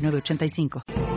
[0.00, 1.09] 985.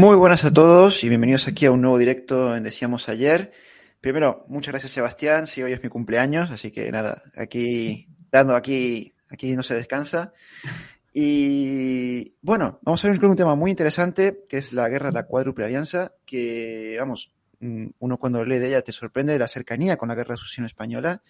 [0.00, 3.52] Muy buenas a todos y bienvenidos aquí a un nuevo directo en Decíamos Ayer.
[4.00, 9.12] Primero, muchas gracias Sebastián, si hoy es mi cumpleaños, así que nada, aquí, dando aquí,
[9.28, 10.32] aquí no se descansa.
[11.12, 15.26] Y bueno, vamos a ver un tema muy interesante, que es la guerra de la
[15.26, 19.98] cuádruple alianza, que vamos, mm, uno cuando lee de ella te sorprende de la cercanía
[19.98, 21.20] con la guerra de sucesión española,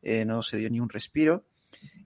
[0.00, 1.44] eh, no se dio ni un respiro.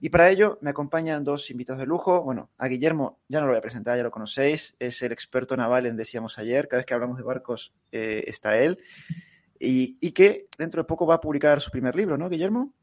[0.03, 2.23] Y para ello me acompañan dos invitados de lujo.
[2.23, 4.75] Bueno, a Guillermo ya no lo voy a presentar, ya lo conocéis.
[4.79, 6.67] Es el experto naval en Decíamos ayer.
[6.67, 8.79] Cada vez que hablamos de barcos eh, está él.
[9.59, 12.73] Y, y, que dentro de poco va a publicar su primer libro, ¿no, Guillermo?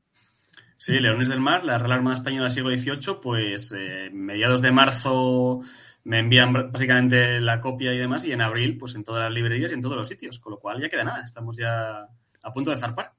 [0.76, 4.70] Sí, Leones del Mar, la Real Armada Española del siglo XVIII, pues eh, mediados de
[4.70, 5.62] marzo
[6.04, 9.72] me envían básicamente la copia y demás, y en abril, pues en todas las librerías
[9.72, 12.06] y en todos los sitios, con lo cual ya queda nada, estamos ya
[12.44, 13.10] a punto de zarpar.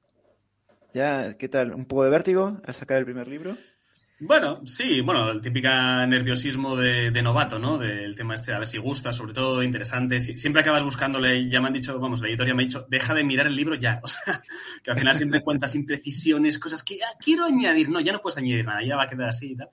[0.94, 1.74] Ya, ¿qué tal?
[1.74, 3.54] ¿Un poco de vértigo al sacar el primer libro?
[4.22, 7.78] Bueno, sí, bueno, el típico nerviosismo de, novato, ¿no?
[7.78, 10.20] Del tema este, a ver si gusta, sobre todo interesante.
[10.20, 13.24] siempre acabas buscándole, ya me han dicho, vamos, la editorial me ha dicho, deja de
[13.24, 13.98] mirar el libro ya.
[14.04, 14.42] O sea,
[14.84, 17.88] que al final siempre cuentas imprecisiones, cosas que ah, quiero añadir.
[17.88, 19.70] No, ya no puedes añadir nada, ya va a quedar así y tal.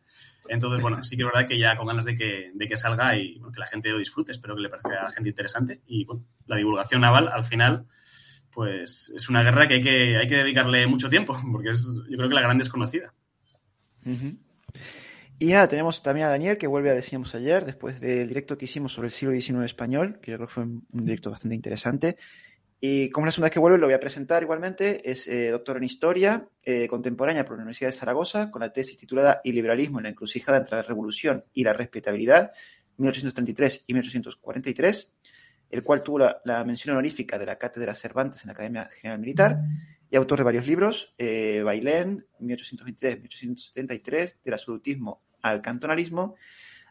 [0.48, 3.18] Entonces, bueno, sí que es verdad que ya con ganas de que, de que salga
[3.18, 5.82] y que la gente lo disfrute, espero que le parezca a la gente interesante.
[5.88, 7.86] Y bueno, la divulgación naval, al final,
[8.50, 12.16] pues es una guerra que hay que, hay que dedicarle mucho tiempo, porque es yo
[12.16, 13.14] creo que la gran desconocida.
[15.40, 18.66] Y nada, tenemos también a Daniel, que vuelve a decíamos ayer, después del directo que
[18.66, 22.18] hicimos sobre el siglo XIX español, que yo creo que fue un directo bastante interesante.
[22.80, 25.10] Y como es la segunda vez que vuelve, lo voy a presentar igualmente.
[25.10, 28.98] Es eh, doctor en Historia eh, Contemporánea por la Universidad de Zaragoza, con la tesis
[28.98, 32.52] titulada Y liberalismo en la encrucijada entre la revolución y la respetabilidad,
[32.98, 35.14] 1833 y 1843
[35.70, 39.60] el cual tuvo la, mención honorífica de la Cátedra Cervantes en la Academia General Militar
[40.10, 46.36] y autor de varios libros, eh, Bailén, 1823-1873, del absolutismo al cantonalismo,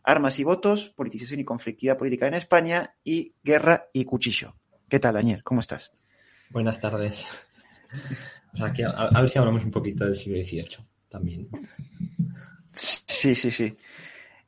[0.04, 4.54] Armas y votos, politización y conflictividad política en España y Guerra y cuchillo.
[4.88, 5.42] ¿Qué tal, Daniel?
[5.42, 5.90] ¿Cómo estás?
[6.50, 7.26] Buenas tardes.
[8.54, 10.78] O sea, a, a ver si hablamos un poquito del siglo XVIII
[11.08, 11.48] también.
[12.72, 13.76] Sí, sí, sí.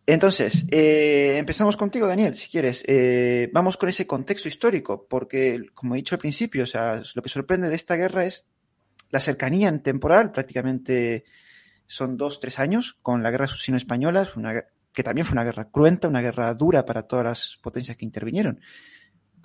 [0.07, 2.83] Entonces, eh, empezamos contigo, Daniel, si quieres.
[2.87, 7.23] Eh, vamos con ese contexto histórico, porque, como he dicho al principio, o sea, lo
[7.23, 8.47] que sorprende de esta guerra es
[9.11, 11.25] la cercanía en temporal, prácticamente
[11.87, 14.29] son dos, tres años, con la guerra sucesión española,
[14.93, 18.61] que también fue una guerra cruenta, una guerra dura para todas las potencias que intervinieron.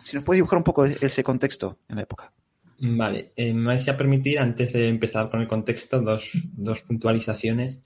[0.04, 2.32] Si nos puedes dibujar un poco ese contexto en la época.
[2.80, 7.80] Vale, eh, me vais a permitir, antes de empezar con el contexto, dos, dos puntualizaciones.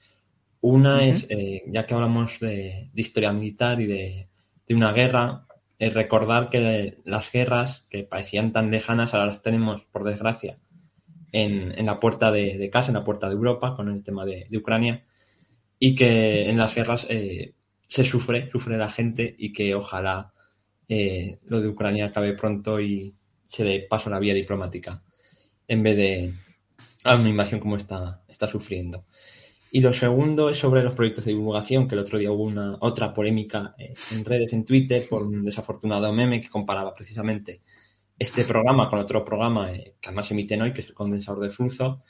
[0.61, 4.29] Una es, eh, ya que hablamos de, historia militar y de,
[4.69, 5.45] una guerra,
[5.77, 10.57] es recordar que las guerras que parecían tan lejanas ahora las tenemos, por desgracia,
[11.43, 15.05] en, la puerta de, casa, en la puerta de Europa, con el tema de, Ucrania,
[15.79, 17.53] y que en las guerras eh,
[17.87, 20.33] se sufre, sufre la gente y que ojalá
[20.89, 23.13] eh, lo de Ucrania acabe pronto y
[23.49, 25.03] se dé paso a la vía diplomática,
[25.67, 26.33] en vez de
[27.03, 29.05] a una invasión como está, está sufriendo.
[29.71, 32.77] Y lo segundo es sobre los proyectos de divulgación, que el otro día hubo una
[32.79, 37.61] otra polémica eh, en redes, en Twitter, por un desafortunado meme que comparaba precisamente
[38.19, 41.51] este programa con otro programa eh, que además emiten hoy, que es el condensador de
[41.51, 42.01] flujo,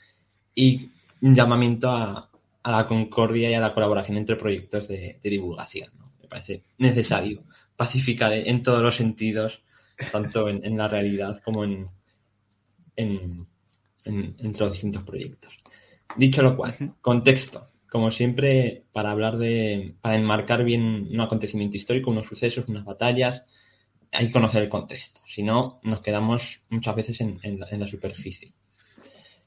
[0.54, 0.90] y
[1.20, 2.30] un llamamiento a,
[2.64, 5.90] la concordia y a la colaboración entre proyectos de, divulgación.
[6.20, 7.40] me parece necesario
[7.76, 9.62] pacificar en todos los sentidos,
[10.12, 11.86] tanto en, la realidad como en,
[12.96, 13.46] en,
[14.04, 15.54] entre los distintos proyectos.
[16.16, 17.70] Dicho lo cual, contexto.
[17.88, 23.46] Como siempre, para hablar de, para enmarcar bien un acontecimiento histórico, unos sucesos, unas batallas,
[24.12, 25.20] hay que conocer el contexto.
[25.26, 28.52] Si no, nos quedamos muchas veces en, la, superficie.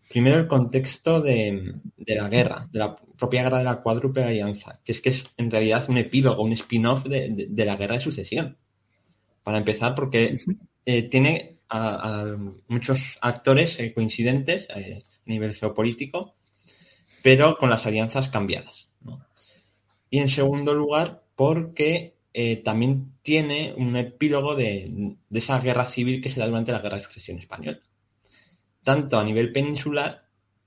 [0.09, 4.91] Primero el contexto de, la guerra, de la propia guerra de la cuádruple alianza, que
[4.91, 8.57] es que es en realidad un epílogo, un spin-off de, la guerra de sucesión.
[9.43, 10.37] Para empezar, porque
[10.85, 12.35] eh, tiene a,
[12.67, 16.35] muchos actores eh, coincidentes eh, a nivel geopolítico,
[17.23, 18.89] pero con las alianzas cambiadas.
[20.09, 22.15] Y en segundo lugar, porque
[22.63, 27.03] también tiene un epílogo de, esa guerra civil que se da durante la Guerra de
[27.03, 27.79] Sucesión Española.
[28.83, 30.25] Tanto a nivel peninsular,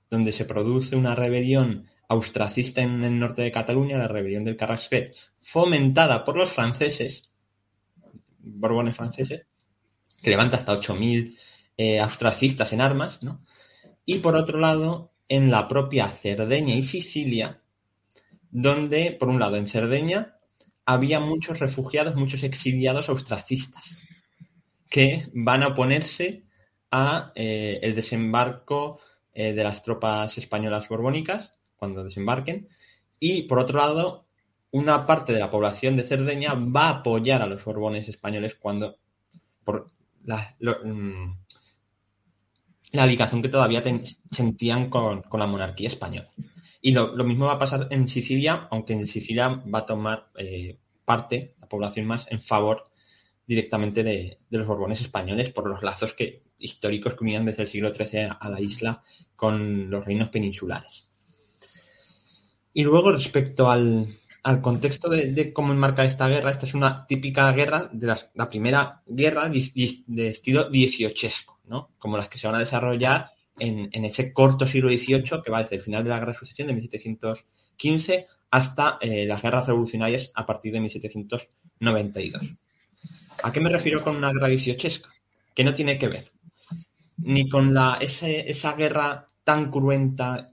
[0.09, 5.15] donde se produce una rebelión austracista en el norte de Cataluña, la rebelión del Carrasquet,
[5.41, 7.31] fomentada por los franceses,
[8.39, 9.47] borbones franceses,
[10.21, 11.37] que levanta hasta 8.000
[11.77, 13.43] eh, austracistas en armas, ¿no?
[14.05, 17.61] Y por otro lado, en la propia Cerdeña y Sicilia,
[18.51, 20.34] donde, por un lado, en Cerdeña
[20.85, 23.97] había muchos refugiados, muchos exiliados austracistas,
[24.89, 26.43] que van a oponerse
[26.91, 28.99] a eh, el desembarco
[29.33, 32.69] eh, de las tropas españolas borbónicas cuando desembarquen
[33.19, 34.25] y por otro lado
[34.71, 38.97] una parte de la población de Cerdeña va a apoyar a los borbones españoles cuando
[39.63, 39.91] por
[40.23, 41.33] la, mm,
[42.91, 43.83] la ligación que todavía
[44.31, 46.29] sentían con, la monarquía española.
[46.85, 50.77] Y lo, mismo va a pasar en Sicilia, aunque en Sicilia va a tomar eh,
[51.03, 52.83] parte, la población más, en favor
[53.47, 57.91] directamente de, los Borbones españoles por los lazos que, históricos que unían desde el siglo
[57.91, 59.01] XIII a la isla
[59.35, 61.09] con los reinos peninsulares.
[62.71, 64.19] Y luego, respecto al,
[64.61, 69.49] contexto de, cómo enmarcar esta guerra, esta es una típica guerra de la primera guerra
[69.49, 71.95] de, estilo dieciochesco, ¿no?
[71.97, 75.77] Como las que se van a desarrollar en, ese corto siglo XVIII que va desde
[75.77, 80.45] el final de la Guerra de Sucesión de 1715 hasta eh, las guerras revolucionarias a
[80.45, 82.41] partir de 1792.
[83.43, 85.09] ¿A qué me refiero con una guerra dieciochesca?
[85.53, 86.31] Que no tiene que ver
[87.17, 90.51] ni con la, esa guerra tan cruenta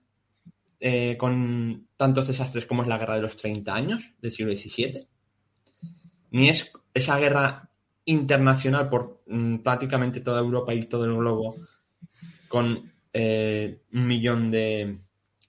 [0.81, 5.07] eh, con tantos desastres como es la guerra de los 30 años del siglo XVII,
[6.31, 7.69] ni es esa guerra
[8.05, 11.57] internacional por mm, prácticamente toda Europa y todo el globo
[12.49, 14.99] con eh, un millón de,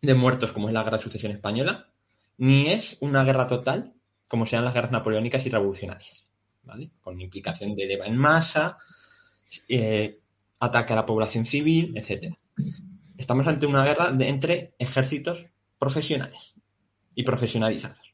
[0.01, 1.87] muertos como es la de sucesión española,
[2.37, 3.93] ni es una guerra total
[4.27, 6.25] como sean las guerras napoleónicas y revolucionarias,
[6.63, 6.89] ¿vale?
[7.01, 8.77] Con implicación de leva en masa,
[9.69, 10.19] eh,
[10.59, 12.37] ataque a la población civil, etcétera.
[13.17, 15.45] Estamos ante una guerra entre ejércitos
[15.77, 16.55] profesionales
[17.15, 18.13] y profesionalizados.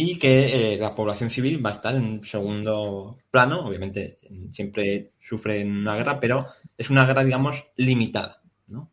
[0.00, 4.20] Y que eh, la población civil va a estar en segundo plano, obviamente
[4.52, 6.46] siempre sufre una guerra, pero
[6.76, 8.92] es una guerra, digamos, limitada, ¿no?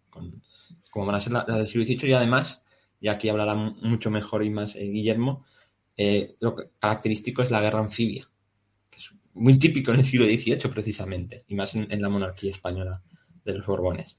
[0.89, 2.63] como van a ser las la del siglo XVIII y además,
[2.99, 5.45] y aquí hablará mucho mejor y más eh, Guillermo,
[5.95, 8.27] eh, lo característico es la guerra anfibia,
[8.89, 13.03] que es muy típico en el siglo XVIII precisamente, y más en la monarquía española
[13.43, 14.17] de los Borbones.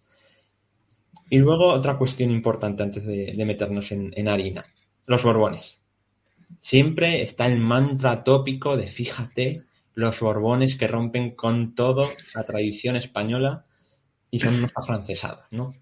[1.30, 4.64] Y luego otra cuestión importante antes de, meternos en, harina.
[5.06, 5.80] Los Borbones.
[6.60, 9.64] Siempre está el mantra tópico de fíjate,
[9.96, 13.64] los Borbones que rompen con todo la tradición española
[14.30, 15.74] y son unos afrancesados, ¿no?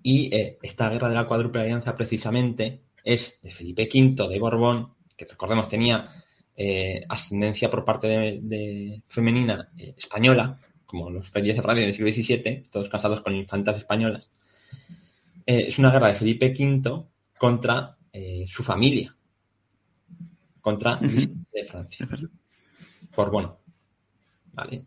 [0.00, 4.94] Y eh, esta guerra de la cuádruple alianza precisamente es de Felipe V de Borbón,
[5.16, 6.24] que recordemos tenía
[6.56, 8.06] eh, ascendencia por parte
[8.40, 13.34] de, femenina eh, española, como los reyes de Francia del siglo XVII, todos casados con
[13.34, 14.30] infantas españolas,
[15.44, 17.04] es una guerra de Felipe V
[17.38, 17.96] contra
[18.46, 19.16] su familia,
[20.60, 22.08] contra de Francia.
[23.14, 23.54] Borbón.
[24.52, 24.84] ¿Vale?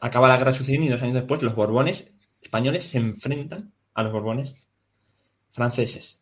[0.00, 2.04] Acaba la guerra de sucesión y dos años después los Borbones
[2.40, 4.54] españoles se enfrentan a los Borbones
[5.50, 6.18] franceses.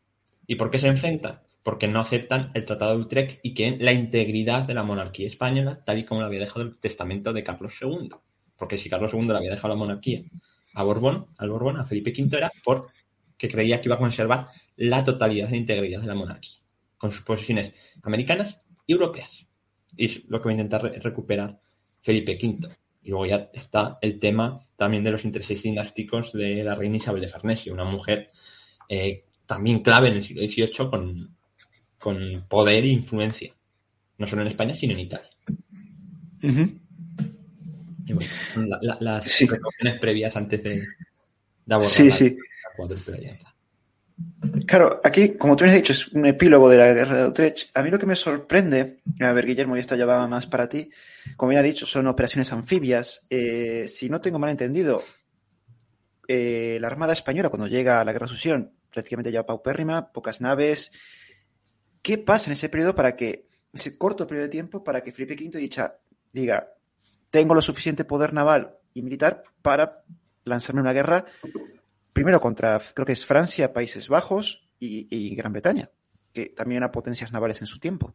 [0.47, 1.41] ¿Y por qué se enfrentan?
[1.63, 5.83] Porque no aceptan el Tratado de Utrecht y que la integridad de la monarquía española,
[5.85, 8.11] tal y como lo había dejado el testamento de Carlos II
[8.61, 10.21] porque si Carlos II le había dejado la monarquía
[10.75, 15.03] a Borbón, al Borbón, a Felipe V, era porque creía que iba a conservar la
[15.03, 16.61] totalidad e integridad de la monarquía,
[16.99, 17.73] con sus posesiones
[18.03, 18.59] americanas
[18.91, 19.47] y europeas.
[19.97, 21.61] Y es lo que va a intentar recuperar
[22.03, 22.69] Felipe V.
[23.03, 27.23] Y luego ya está el tema también de los intereses dinásticos de la reina Isabel
[27.23, 28.31] de Farnesio, una mujer
[28.89, 31.37] eh, también clave en el siglo XVIII con,
[31.99, 33.55] con poder e influencia,
[34.19, 35.31] no solo en España, sino en Italia
[38.81, 40.83] las precauciones previas antes de,
[41.69, 42.37] abordar sí, sí.
[44.67, 47.77] Claro, aquí, como tú me has dicho, es un epílogo de la guerra de Utrecht.
[47.77, 50.69] A mí lo que me sorprende, a ver, Guillermo, y esto ya va más para
[50.69, 50.91] ti,
[51.37, 53.27] como ya he dicho, son operaciones anfibias.
[53.31, 55.01] Eh, si no tengo mal entendido,
[56.29, 60.41] eh, la Armada Española, cuando llega a la Guerra de Sucesión, prácticamente ya paupérrima, pocas
[60.41, 60.93] naves.
[62.03, 65.35] ¿Qué pasa en ese periodo para que, ese corto periodo de tiempo, para que Felipe
[65.35, 65.97] V dicha,
[66.33, 66.69] diga,
[67.31, 70.03] tengo lo suficiente poder naval y militar para
[70.45, 71.27] lanzarme una guerra
[72.13, 75.91] primero contra, creo que es Francia, Países Bajos y, Gran Bretaña,
[76.33, 78.15] que también eran potencias navales en su tiempo.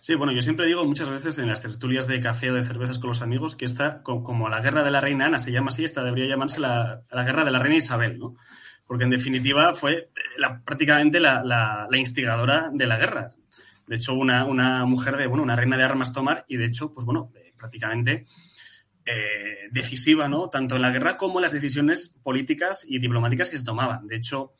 [0.00, 2.98] Sí, bueno, yo siempre digo muchas veces en las tertulias de café o de cervezas
[2.98, 5.84] con los amigos que esta, como la guerra de la reina Ana se llama así,
[5.84, 8.36] esta debería llamarse la, guerra de la reina Isabel, ¿no?
[8.86, 13.30] Porque en definitiva fue la, prácticamente la, instigadora de la guerra.
[13.86, 16.94] De hecho, una, una, mujer de, bueno, una reina de armas tomar y de hecho,
[16.94, 18.24] pues bueno, eh, prácticamente
[19.12, 20.48] eh, decisiva, ¿no?
[20.48, 24.06] Tanto en la guerra como en las decisiones políticas y diplomáticas que se tomaban.
[24.06, 24.52] De hecho,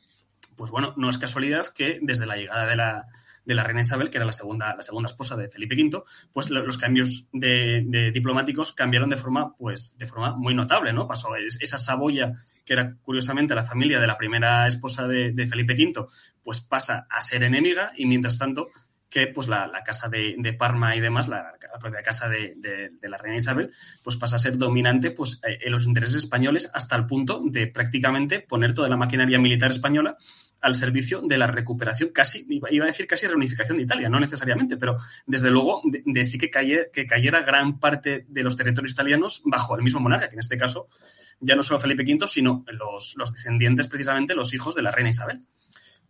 [0.57, 3.07] pues bueno, no es casualidad que desde la llegada de la,
[3.45, 6.03] de la reina Isabel, que era la segunda, la segunda esposa de Felipe V,
[6.33, 11.07] pues los cambios de, diplomáticos cambiaron de forma, pues, de forma muy notable, ¿no?
[11.07, 12.33] Pasó esa Saboya,
[12.65, 16.07] que era curiosamente la familia de la primera esposa de, de Felipe V,
[16.43, 18.67] pues pasa a ser enemiga y mientras tanto
[19.11, 22.55] que pues la, casa de, Parma y demás, la, propia casa de,
[23.01, 26.95] la reina Isabel, pues pasa a ser dominante pues, eh, en los intereses españoles hasta
[26.95, 30.15] el punto de prácticamente poner toda la maquinaria militar española
[30.61, 34.77] al servicio de la recuperación, casi, iba a decir casi reunificación de Italia, no necesariamente,
[34.77, 39.75] pero desde luego de, sí que, que cayera gran parte de los territorios italianos bajo
[39.75, 40.87] el mismo monarca, que en este caso
[41.41, 45.09] ya no solo Felipe V, sino los, los descendientes, precisamente los hijos de la reina
[45.09, 45.41] Isabel.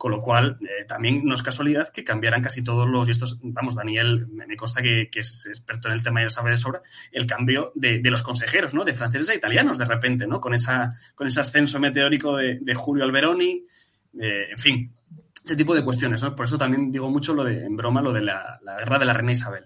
[0.02, 3.40] Con lo cual, eh, también no es casualidad que cambiaran casi todos los, y estos,
[3.44, 6.82] vamos, Daniel me, consta que, es experto en el tema y lo sabe de sobra,
[7.12, 8.84] el cambio de, los consejeros, ¿no?
[8.84, 10.42] De franceses a italianos de repente, ¿no?
[10.42, 13.64] Con, esa, con ese ascenso meteórico de, Julio Alberoni,
[14.20, 14.92] eh, en fin,
[15.46, 16.24] ese tipo de cuestiones.
[16.24, 19.14] Por eso también digo mucho lo de, en broma, lo de la, guerra de la
[19.14, 19.66] reina Isabel.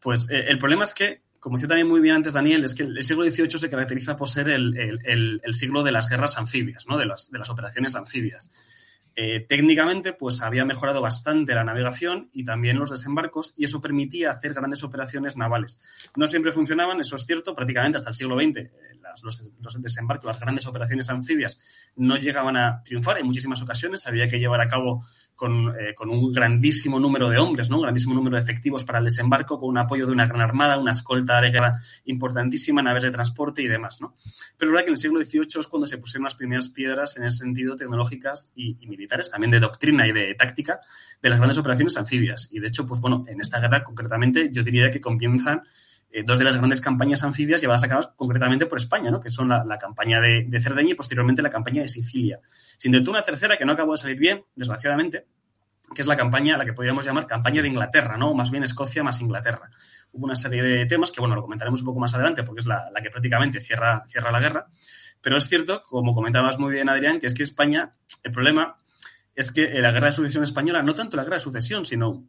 [0.00, 2.82] Pues eh, el problema es que, como decía también muy bien antes Daniel, es que
[2.82, 6.98] el, siglo XVIII se caracteriza por ser el, siglo de las guerras anfibias, ¿no?
[6.98, 8.50] De las, de las operaciones anfibias.
[9.18, 14.30] Eh, técnicamente, pues había mejorado bastante la navegación y también los desembarcos, y eso permitía
[14.30, 15.82] hacer grandes operaciones navales.
[16.16, 18.56] No siempre funcionaban, eso es cierto, prácticamente hasta el siglo XX.
[18.58, 18.70] Eh,
[19.22, 21.58] los, desembarcos, las grandes operaciones anfibias
[21.96, 23.18] no llegaban a triunfar.
[23.18, 25.04] En muchísimas ocasiones había que llevar a cabo
[25.38, 27.76] eh, con, un grandísimo número de hombres, ¿no?
[27.76, 30.78] un grandísimo número de efectivos para el desembarco, con un apoyo de una gran armada,
[30.78, 34.00] una escolta de guerra importantísima, naves de transporte y demás.
[34.00, 34.14] ¿no?
[34.56, 37.16] Pero es verdad que en el siglo XVIII es cuando se pusieron las primeras piedras
[37.18, 40.80] en ese sentido tecnológicas y, militares, también de doctrina y de táctica
[41.20, 42.48] de las grandes operaciones anfibias.
[42.52, 45.62] Y de hecho, pues bueno, en esta guerra concretamente yo diría que comienzan
[46.10, 49.20] eh, dos de las grandes campañas anfibias llevadas a cabo concretamente por España, ¿no?
[49.20, 52.40] que son la, campaña de, Cerdeña y posteriormente la campaña de Sicilia.
[52.78, 55.26] Sin duda una tercera que no acabó de salir bien, desgraciadamente,
[55.94, 58.34] que es la campaña, la que podríamos llamar campaña de Inglaterra, ¿no?
[58.34, 59.70] más bien Escocia más Inglaterra.
[60.12, 62.66] Hubo una serie de temas que, bueno, lo comentaremos un poco más adelante porque es
[62.66, 64.66] la, que prácticamente cierra, cierra la guerra.
[65.20, 68.76] Pero es cierto, como comentabas muy bien, Adrián, que es que España, el problema
[69.34, 72.28] es que la guerra de sucesión española, no tanto la guerra de sucesión, sino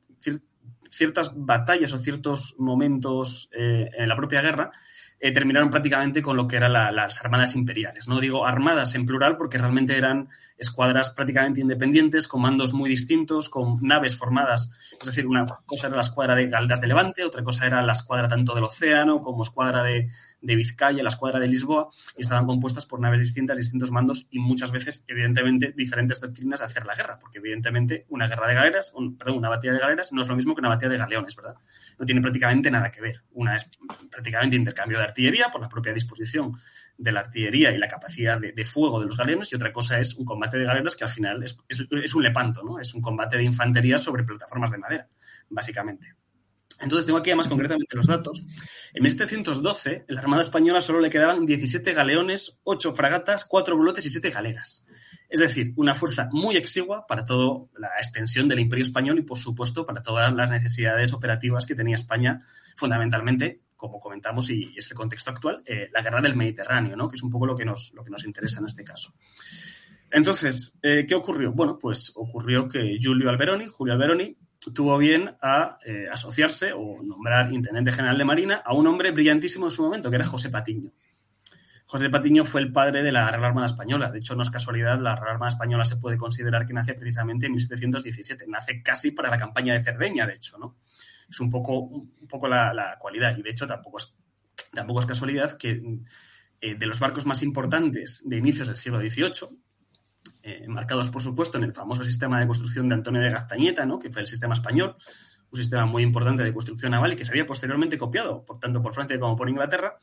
[0.89, 4.71] ciertas batallas o ciertos momentos eh, en la propia guerra
[5.19, 8.07] eh, terminaron prácticamente con lo que eran las armadas imperiales.
[8.07, 13.49] No digo armadas en plural porque realmente eran escuadras prácticamente independientes, con mandos muy distintos,
[13.49, 14.71] con naves formadas.
[14.99, 17.93] Es decir, una cosa era la escuadra de Galdas de Levante, otra cosa era la
[17.93, 20.09] escuadra tanto del océano como escuadra de,
[20.41, 24.39] de Vizcaya, la escuadra de Lisboa, y estaban compuestas por naves distintas, distintos mandos y
[24.39, 28.93] muchas veces, evidentemente, diferentes doctrinas de hacer la guerra, porque evidentemente una guerra de galeras,
[29.17, 31.55] perdón, una batalla de galeras no es lo mismo que una batalla de galeones, ¿verdad?
[31.99, 33.23] No tiene prácticamente nada que ver.
[33.33, 33.69] Una es
[34.09, 36.53] prácticamente intercambio de artillería por la propia disposición
[36.97, 40.15] de la artillería y la capacidad de, fuego de los galeones y otra cosa es
[40.15, 42.79] un combate de galeras que al final es, un lepanto, ¿no?
[42.79, 45.07] Es un combate de infantería sobre plataformas de madera,
[45.49, 46.15] básicamente.
[46.79, 48.45] Entonces, tengo aquí además concretamente los datos.
[48.93, 54.05] En 1712, en la Armada Española solo le quedaban 17 galeones, 8 fragatas, 4 bulotes
[54.05, 54.85] y 7 galeras.
[55.29, 59.39] Es decir, una fuerza muy exigua para toda la extensión del Imperio Español y, por
[59.39, 64.97] supuesto, para todas las necesidades operativas que tenía España, fundamentalmente, como comentamos, y es el
[64.97, 67.07] contexto actual, eh, la guerra del Mediterráneo, ¿no?
[67.07, 69.13] que es un poco lo que nos, lo que nos interesa en este caso.
[70.11, 71.51] Entonces, eh, ¿qué ocurrió?
[71.51, 74.35] Bueno, pues ocurrió que Julio Alberoni, Julio Alberoni,
[74.73, 79.65] tuvo bien a eh, asociarse o nombrar intendente general de Marina a un hombre brillantísimo
[79.65, 80.91] en su momento, que era José Patiño.
[81.85, 84.11] José Patiño fue el padre de la Real Armada Española.
[84.11, 87.45] De hecho, no es casualidad, la Real Armada Española se puede considerar que nace precisamente
[87.45, 88.45] en 1717.
[88.47, 90.75] Nace casi para la campaña de Cerdeña, de hecho, ¿no?
[91.29, 93.37] Es un poco, un poco la, cualidad.
[93.37, 94.15] Y de hecho, tampoco es,
[94.73, 95.81] tampoco es casualidad que
[96.61, 99.57] eh, de los barcos más importantes de inicios del siglo XVIII,
[100.43, 103.99] eh, marcados, por supuesto, en el famoso sistema de construcción de Antonio de Gaztañeta, ¿no?
[103.99, 104.95] que fue el sistema español,
[105.51, 108.81] un sistema muy importante de construcción naval y que se había posteriormente copiado, por tanto,
[108.81, 109.97] por Francia como por Inglaterra.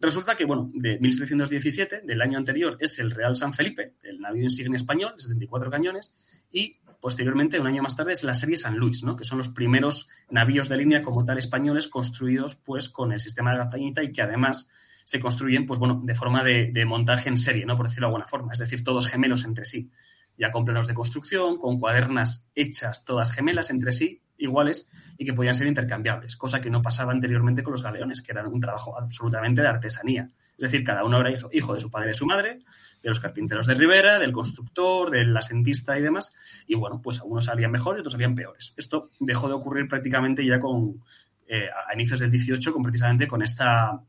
[0.00, 4.44] Resulta que, bueno, de 1717, del año anterior, es el Real San Felipe, el navío
[4.44, 6.14] insignia español, de 74 cañones,
[6.50, 9.16] y posteriormente, un año más tarde, es la serie San Luis, ¿no?
[9.16, 13.52] que son los primeros navíos de línea como tal españoles construidos pues con el sistema
[13.52, 14.68] de Gaztañeta y que además
[15.10, 17.76] se construyen, pues bueno, de forma de, montaje en serie, ¿no?
[17.76, 18.52] Por decirlo de alguna forma.
[18.52, 19.90] Es decir, todos gemelos entre sí.
[20.36, 24.88] Ya con planos de construcción, con cuadernas hechas todas gemelas entre sí, iguales,
[25.18, 28.46] y que podían ser intercambiables, cosa que no pasaba anteriormente con los galeones, que eran
[28.46, 30.28] un trabajo absolutamente de artesanía.
[30.56, 32.60] Es decir, cada uno era hijo, de su padre y de su madre,
[33.02, 36.34] de los carpinteros de Rivera, del constructor, del asentista y demás.
[36.66, 38.74] Y bueno, pues algunos salían mejor y otros salían peores.
[38.76, 41.02] Esto dejó de ocurrir prácticamente ya con,
[41.46, 44.00] eh, a inicios del 18, con, precisamente con esta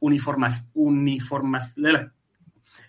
[0.00, 1.72] uniforma, uniforma,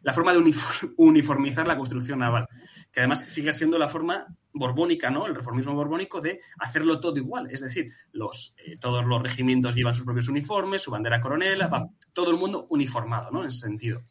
[0.02, 0.54] la forma de
[0.98, 2.48] uniformizar la construcción naval,
[2.92, 5.26] que además sigue siendo la forma borbónica, ¿no?
[5.26, 9.94] El reformismo borbónico de hacerlo todo igual, es decir, los, eh, todos los regimientos llevan
[9.94, 11.70] sus propios uniformes, su bandera coronela,
[12.14, 13.42] todo el mundo uniformado, ¿no?
[13.42, 14.02] En ese sentido.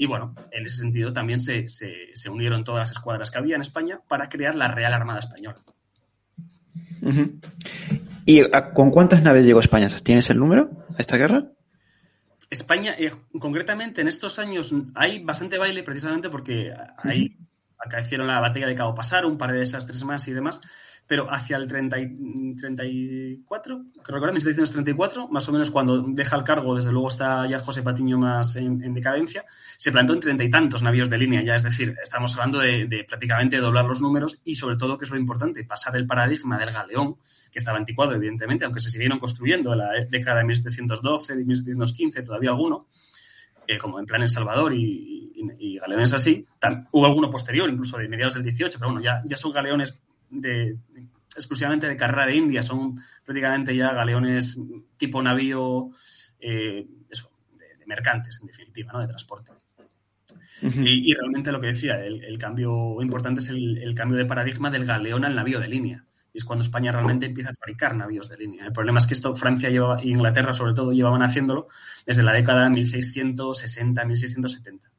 [0.00, 3.60] Y bueno, en ese sentido también se, se, unieron todas las escuadras que había en
[3.60, 5.58] España para crear la Real Armada Española.
[8.24, 8.42] ¿Y
[8.72, 9.88] con cuántas naves llegó España?
[10.02, 11.48] ¿Tienes el número a esta guerra?
[12.48, 17.36] España, eh, concretamente en estos años, hay bastante baile precisamente porque ahí
[17.78, 20.62] acaecieron la batalla de Cabo Pasar, un par de desastres más y demás,
[21.10, 21.96] pero hacia el 30
[22.60, 27.58] 34, que recuerdo, 1734, más o menos cuando deja el cargo, desde luego está ya
[27.58, 29.44] José Patiño más en, decadencia,
[29.76, 33.04] se plantó en treinta y tantos navíos de línea, ya es decir, estamos hablando de,
[33.08, 36.70] prácticamente doblar los números y sobre todo, que es lo importante, pasar el paradigma del
[36.70, 37.16] galeón,
[37.50, 42.22] que estaba anticuado, evidentemente, aunque se siguieron construyendo en la década de 1712, de 1715,
[42.22, 42.86] todavía alguno,
[43.66, 45.18] eh, como en plan El Salvador y,
[45.80, 46.46] galeones así.
[46.92, 49.98] hubo alguno posterior, incluso de mediados del 18, pero bueno, ya, ya son galeones
[50.30, 50.76] de,
[51.34, 54.58] exclusivamente de carrera de India, son prácticamente ya galeones
[54.96, 55.90] tipo navío,
[56.40, 59.00] eh, eso, de, mercantes, en definitiva, ¿no?
[59.00, 59.52] de transporte.
[60.62, 65.24] y, realmente lo que decía, el, cambio importante es el, cambio de paradigma del galeón
[65.24, 68.66] al navío de línea y es cuando España realmente empieza a fabricar navíos de línea.
[68.66, 71.66] El problema es que esto Francia llevaba, e Inglaterra sobre todo llevaban haciéndolo
[72.06, 74.90] desde la década de 1660, 1670.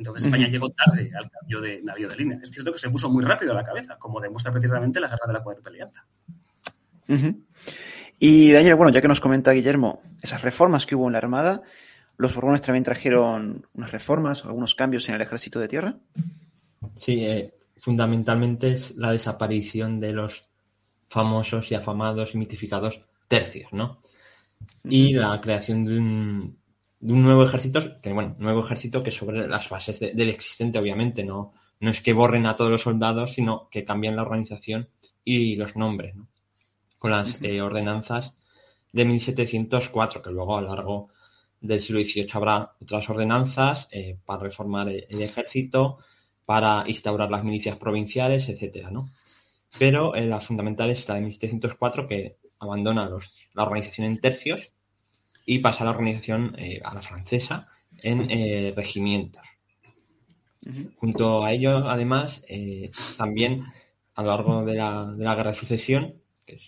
[0.00, 2.38] Entonces España llegó tarde al cambio de navío de línea.
[2.42, 5.26] Es cierto que se puso muy rápido a la cabeza, como demuestra precisamente la guerra
[5.26, 5.78] de la cuadruple
[8.18, 11.60] Y Daniel, bueno, ya que nos comenta Guillermo, esas reformas que hubo en la Armada,
[12.16, 15.96] ¿los Borbones también trajeron unas reformas o algunos cambios en el ejército de tierra?
[16.96, 20.44] Sí, eh, fundamentalmente es la desaparición de los
[21.10, 24.00] famosos y afamados y mitificados tercios, ¿no?
[24.84, 26.59] Y la creación de un,
[27.00, 31.90] nuevo ejército, que bueno, nuevo ejército que sobre las bases del existente, obviamente, no, no
[31.90, 34.88] es que borren a todos los soldados, sino que cambian la organización
[35.24, 36.28] y los nombres, ¿no?
[36.98, 38.34] Con las eh, ordenanzas
[38.92, 41.08] de 1704, que luego a lo largo
[41.60, 45.98] del siglo XVIII habrá otras ordenanzas eh, para reformar el ejército,
[46.44, 49.08] para instaurar las milicias provinciales, etcétera, ¿no?
[49.78, 54.72] Pero eh, la fundamental es la de 1704 que abandona los, la organización en tercios
[55.46, 57.68] y pasa a la organización eh, a la francesa
[58.02, 59.42] en eh, regimientos.
[60.96, 62.42] Junto a ello, además,
[63.16, 63.64] también
[64.14, 66.62] a lo largo de la, de la guerra de sucesión, que es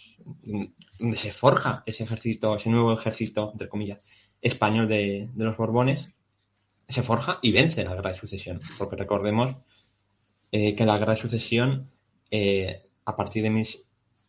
[0.98, 4.00] donde se forja ese ejército, ese nuevo ejército, entre comillas,
[4.40, 6.08] español de, de los Borbones,
[6.88, 8.60] se forja y vence la guerra de sucesión.
[8.78, 9.56] Porque recordemos
[10.50, 11.90] eh, que la guerra de sucesión,
[12.30, 13.50] eh, a partir de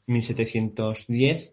[0.05, 1.52] 1710,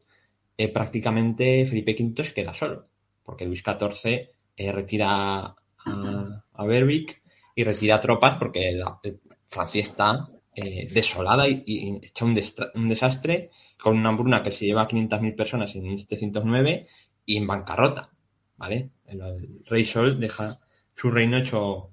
[0.64, 2.88] eh, prácticamente Felipe V se queda solo,
[3.23, 4.29] porque Luis XIV
[4.73, 5.55] retira
[5.87, 7.23] a, Berwick
[7.55, 9.01] y retira tropas porque la,
[9.46, 13.51] Francia está desolada y, hecha un, desastre
[13.83, 16.87] con una hambruna que se lleva a 500.000 personas en 1709
[17.25, 18.11] y en bancarrota,
[18.59, 18.90] ¿vale?
[19.07, 20.61] el rey Sol deja
[20.94, 21.90] su reino hecho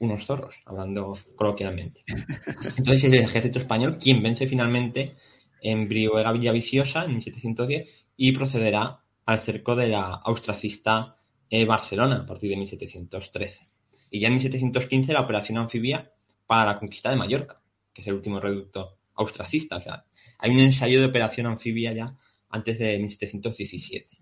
[0.00, 2.02] unos zorros, hablando coloquialmente.
[2.08, 5.14] Entonces es el ejército español quien vence finalmente
[5.62, 11.16] en Brihuega Villaviciosa en 1710 y procederá al cerco de la austracista
[11.48, 13.66] eh, Barcelona a partir de 1713.
[14.10, 16.12] Y ya en 1715 la operación anfibia
[16.46, 17.62] para la conquista de Mallorca,
[17.94, 19.78] que es el último reducto austracista.
[19.78, 20.04] O sea,
[20.38, 22.14] hay un ensayo de operación anfibia ya
[22.50, 24.18] antes de 1717.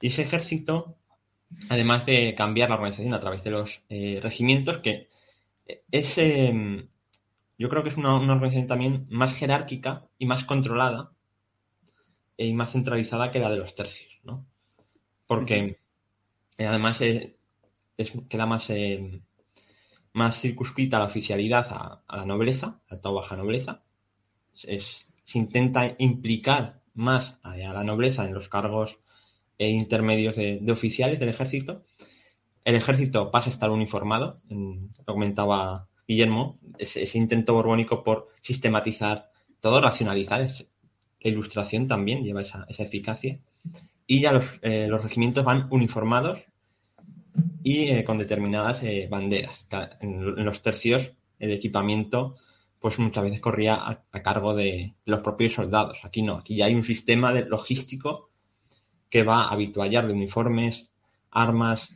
[0.00, 0.96] Y ese ejército
[1.68, 5.10] además de cambiar la organización a través de los eh, regimientos, que
[5.90, 6.88] es, em,
[7.58, 11.12] yo creo que es una, organización también más jerárquica y más controlada
[12.36, 14.46] y más centralizada que la de los tercios, ¿no?
[15.26, 15.78] Porque
[16.58, 17.32] eh, además es,
[18.28, 19.22] queda más, em,
[20.12, 23.82] más circunscrita la oficialidad a, la nobleza, alta o baja nobleza.
[24.54, 28.98] se intenta implicar más a, la nobleza en los cargos
[29.58, 31.84] e intermedios de, oficiales del ejército.
[32.64, 39.80] El ejército pasa a estar uniformado, lo comentaba Guillermo, ese, intento borbónico por sistematizar todo,
[39.80, 40.48] racionalizar.
[41.20, 43.40] La ilustración también lleva esa, eficacia.
[44.06, 46.40] Y ya los, eh, los regimientos van uniformados
[47.62, 49.66] y eh, con determinadas eh, banderas.
[50.00, 52.36] En, los tercios el equipamiento
[52.78, 55.98] pues muchas veces corría a, cargo de, los propios soldados.
[56.04, 58.30] Aquí no, aquí ya hay un sistema de logístico
[59.10, 60.92] que va a habituallar de uniformes,
[61.30, 61.88] armas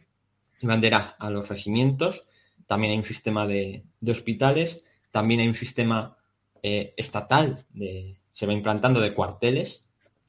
[0.61, 2.25] y banderas a los regimientos.
[2.67, 6.17] También hay un sistema de, hospitales, también hay un sistema
[6.63, 9.83] estatal, de, se va implantando de cuarteles.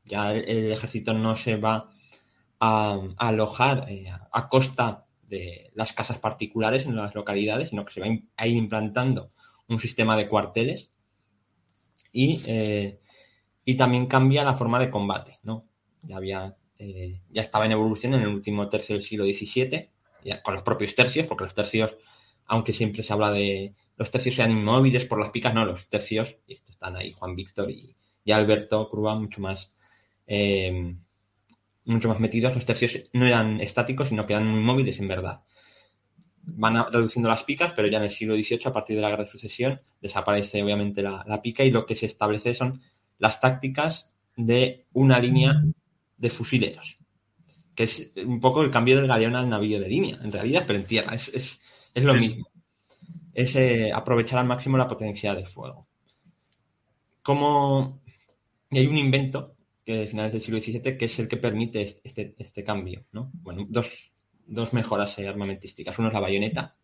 [0.04, 1.90] Ya el, ejército no se va
[2.60, 3.88] a, alojar
[4.34, 8.58] a costa de las casas particulares en las localidades, sino que se va a ir
[8.58, 9.32] implantando
[9.70, 10.92] un sistema de cuarteles
[12.12, 13.00] y, eh,
[13.64, 15.70] y también cambia la forma de combate, ¿no?
[16.02, 19.90] Ya había, eh, ya estaba en evolución en el último tercio del siglo XVII,
[20.26, 21.96] ya con los propios tercios, porque los tercios,
[22.46, 26.36] aunque siempre se habla de los tercios sean inmóviles por las picas, no, los tercios,
[26.46, 27.96] y están ahí Juan Víctor y,
[28.30, 29.76] Alberto Crua mucho más
[30.28, 30.96] eh,
[31.86, 35.42] mucho más metidos, los tercios no eran estáticos, sino que eran muy móviles en verdad.
[36.44, 39.24] Van reduciendo las picas, pero ya en el siglo XVIII, a partir de la Guerra
[39.24, 42.82] de Sucesión, desaparece obviamente la, pica y lo que se establece son
[43.20, 45.64] las tácticas de una línea
[46.18, 46.98] de fusileros,
[47.76, 50.80] que es un poco el cambio del galeón al navío de línea, en realidad, pero
[50.80, 51.60] en tierra, es,
[51.94, 52.48] lo mismo.
[53.34, 55.88] Es eh, aprovechar al máximo la potencia del fuego.
[57.22, 58.01] Como
[58.72, 59.56] y hay un invento
[59.86, 63.30] que finales del siglo XVII, que es el que permite este, este cambio, ¿no?
[63.34, 63.90] Bueno, dos,
[64.46, 65.98] dos mejoras armamentísticas.
[66.00, 66.78] Uno es la bayoneta,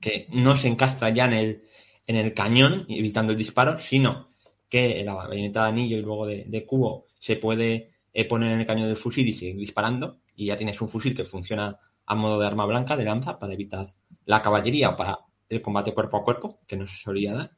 [0.00, 1.64] que no se encastra ya en el,
[2.06, 4.30] en el cañón, evitando el disparo, sino
[4.68, 8.66] que la bayoneta de anillo y luego de, cubo se puede eh, poner en el
[8.66, 12.38] cañón del fusil y seguir disparando, y ya tienes un fusil que funciona a modo
[12.38, 13.94] de arma blanca, de lanza, para evitar
[14.26, 17.50] la caballería para el combate cuerpo a cuerpo, que no se solía dar,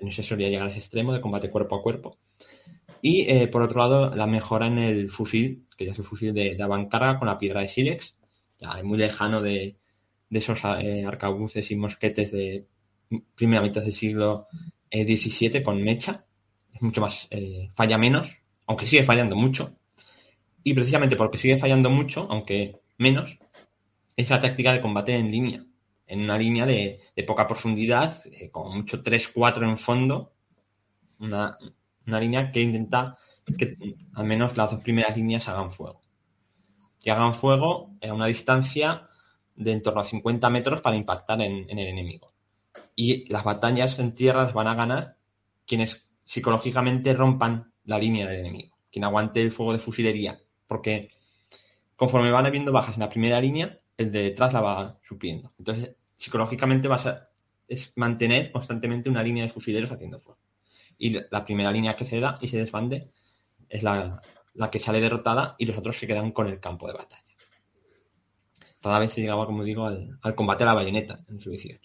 [0.00, 2.18] no se solía llegar a ese extremo de combate cuerpo a cuerpo.
[3.06, 6.32] Y eh, por otro lado, la mejora en el fusil, que ya es el fusil
[6.32, 8.16] de, de con la piedra de sílex,
[8.58, 9.76] ya es muy lejano de,
[10.30, 12.66] esos eh, arcabuces y mosquetes de
[13.34, 14.46] primera mitad del siglo
[14.90, 16.24] XVII eh, con mecha.
[16.72, 17.28] Es mucho más,
[17.74, 19.76] falla menos, aunque sigue fallando mucho.
[20.62, 23.36] Y precisamente porque sigue fallando mucho, aunque menos,
[24.16, 25.62] es la táctica de combate en línea.
[26.06, 30.32] En una línea de, de poca profundidad, con mucho 3-4 en fondo,
[31.18, 31.58] una,
[32.06, 33.18] una línea que intenta
[33.58, 33.76] que
[34.14, 36.00] al menos las dos primeras líneas hagan fuego.
[37.00, 39.08] Que hagan fuego a una distancia
[39.54, 42.32] de en torno a 50 metros para impactar en, el enemigo.
[42.96, 45.16] Y las batallas en tierra las van a ganar
[45.66, 48.76] quienes psicológicamente rompan la línea del enemigo.
[48.90, 50.40] Quien aguante el fuego de fusilería.
[50.66, 51.10] Porque
[51.96, 55.52] conforme van habiendo bajas en la primera línea, el de detrás la va supliendo.
[55.58, 57.28] Entonces, psicológicamente vas a
[57.66, 60.38] es mantener constantemente una línea de fusileros haciendo fuego
[60.98, 63.10] y la primera línea que ceda y se desbande
[63.68, 64.20] es la,
[64.70, 67.22] que sale derrotada y los otros se quedan con el campo de batalla.
[68.82, 71.80] Rara vez se llegaba, como digo, al, combate a la bayoneta en el siglo XVIII.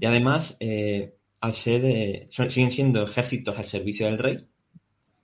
[0.00, 4.46] Y además, eh, al ser, eh, siguen siendo ejércitos al servicio del rey,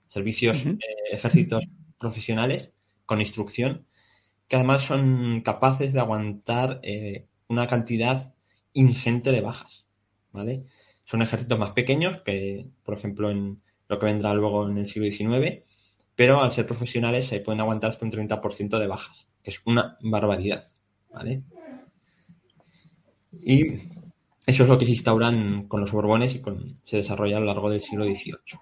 [0.09, 0.79] servicios, eh,
[1.11, 1.65] ejércitos
[1.97, 2.71] profesionales
[3.05, 3.87] con instrucción,
[4.47, 6.81] que además son capaces de aguantar
[7.47, 8.33] una cantidad
[8.73, 9.85] ingente de bajas,
[10.31, 10.65] ¿vale?
[11.09, 15.11] Son ejércitos más pequeños que, por ejemplo, en lo que vendrá luego en el siglo
[15.11, 15.63] XIX,
[16.15, 19.97] pero al ser profesionales se pueden aguantar hasta un 30% de bajas, que es una
[20.01, 20.69] barbaridad,
[21.11, 21.41] ¿vale?
[23.31, 23.65] Y
[24.45, 26.43] eso es lo que se instauran con los Borbones y
[26.85, 28.59] se desarrolla a lo largo del siglo XVIII.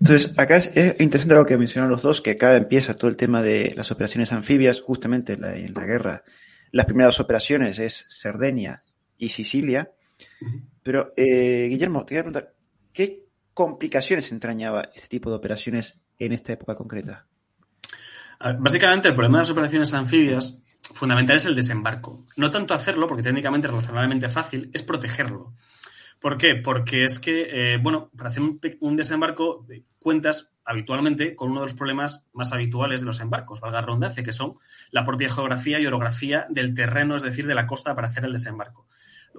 [0.00, 3.42] Entonces, acá es, interesante lo que mencionan los dos, que acá empieza todo el tema
[3.42, 6.22] de las operaciones anfibias, justamente en la, guerra.
[6.70, 8.84] Las primeras operaciones es Cerdeña
[9.18, 9.90] y Sicilia.
[10.82, 12.54] Pero, eh, Guillermo, te voy a preguntar,
[12.92, 17.26] ¿qué complicaciones entrañaba este tipo de operaciones en esta época concreta?
[18.58, 20.60] Básicamente, el problema de las operaciones anfibias
[20.94, 22.24] fundamental es el desembarco.
[22.36, 25.52] No tanto hacerlo, porque técnicamente es razonablemente fácil, es protegerlo.
[26.20, 26.56] ¿Por qué?
[26.56, 29.66] Porque es que, eh, bueno, para hacer un, desembarco
[30.00, 34.32] cuentas habitualmente con uno de los problemas más habituales de los embarcos, valga redundancia, que
[34.32, 34.56] son
[34.90, 38.32] la propia geografía y orografía del terreno, es decir, de la costa para hacer el
[38.32, 38.88] desembarco.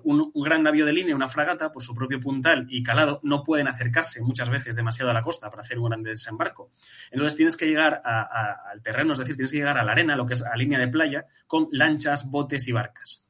[0.03, 3.67] Un, gran navío de línea, una fragata, por su propio puntal y calado, no pueden
[3.67, 6.71] acercarse muchas veces demasiado a la costa para hacer un gran desembarco.
[7.11, 10.25] Entonces tienes que llegar al terreno, es decir, tienes que llegar a la arena, lo
[10.25, 13.23] que es a línea de playa, con lanchas, botes y barcas.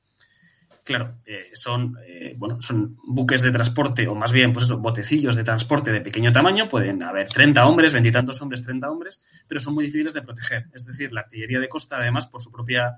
[0.89, 5.35] Claro, eh, son, eh, bueno, son buques de transporte, o más bien, pues eso, botecillos
[5.35, 9.75] de transporte de pequeño tamaño, pueden haber 30 hombres, veintitantos hombres, 30 hombres, pero son
[9.75, 10.65] muy difíciles de proteger.
[10.73, 12.97] Es decir, la artillería de costa, además, por su propia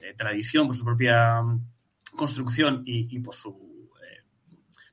[0.00, 1.42] eh, tradición, por su propia
[2.16, 3.72] construcción y, por su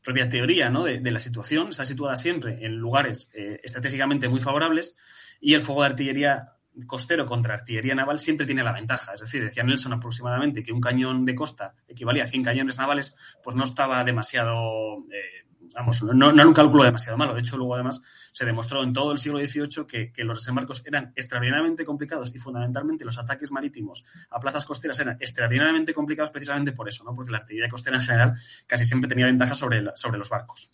[0.04, 0.86] propia teoría ¿no?
[0.86, 4.96] de, la situación, está situada siempre en lugares estratégicamente muy favorables
[5.40, 6.54] y el fuego de artillería
[6.88, 9.14] costero contra artillería naval siempre tiene la ventaja.
[9.14, 13.16] Es decir, decía Nelson aproximadamente que un cañón de costa equivalía a 100 cañones navales,
[13.44, 17.34] pues no estaba demasiado, eh, vamos, no, era un cálculo demasiado malo.
[17.34, 18.02] De hecho, luego además
[18.40, 23.04] se demostró en todo el siglo XVIII que, los desembarcos eran extraordinariamente complicados y fundamentalmente
[23.04, 27.14] los ataques marítimos a plazas costeras eran extraordinariamente complicados precisamente por eso, ¿no?
[27.14, 30.72] porque la artillería costera en general casi siempre tenía ventaja sobre, sobre los barcos.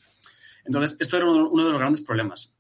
[0.64, 2.56] Entonces, esto era uno de los grandes problemas.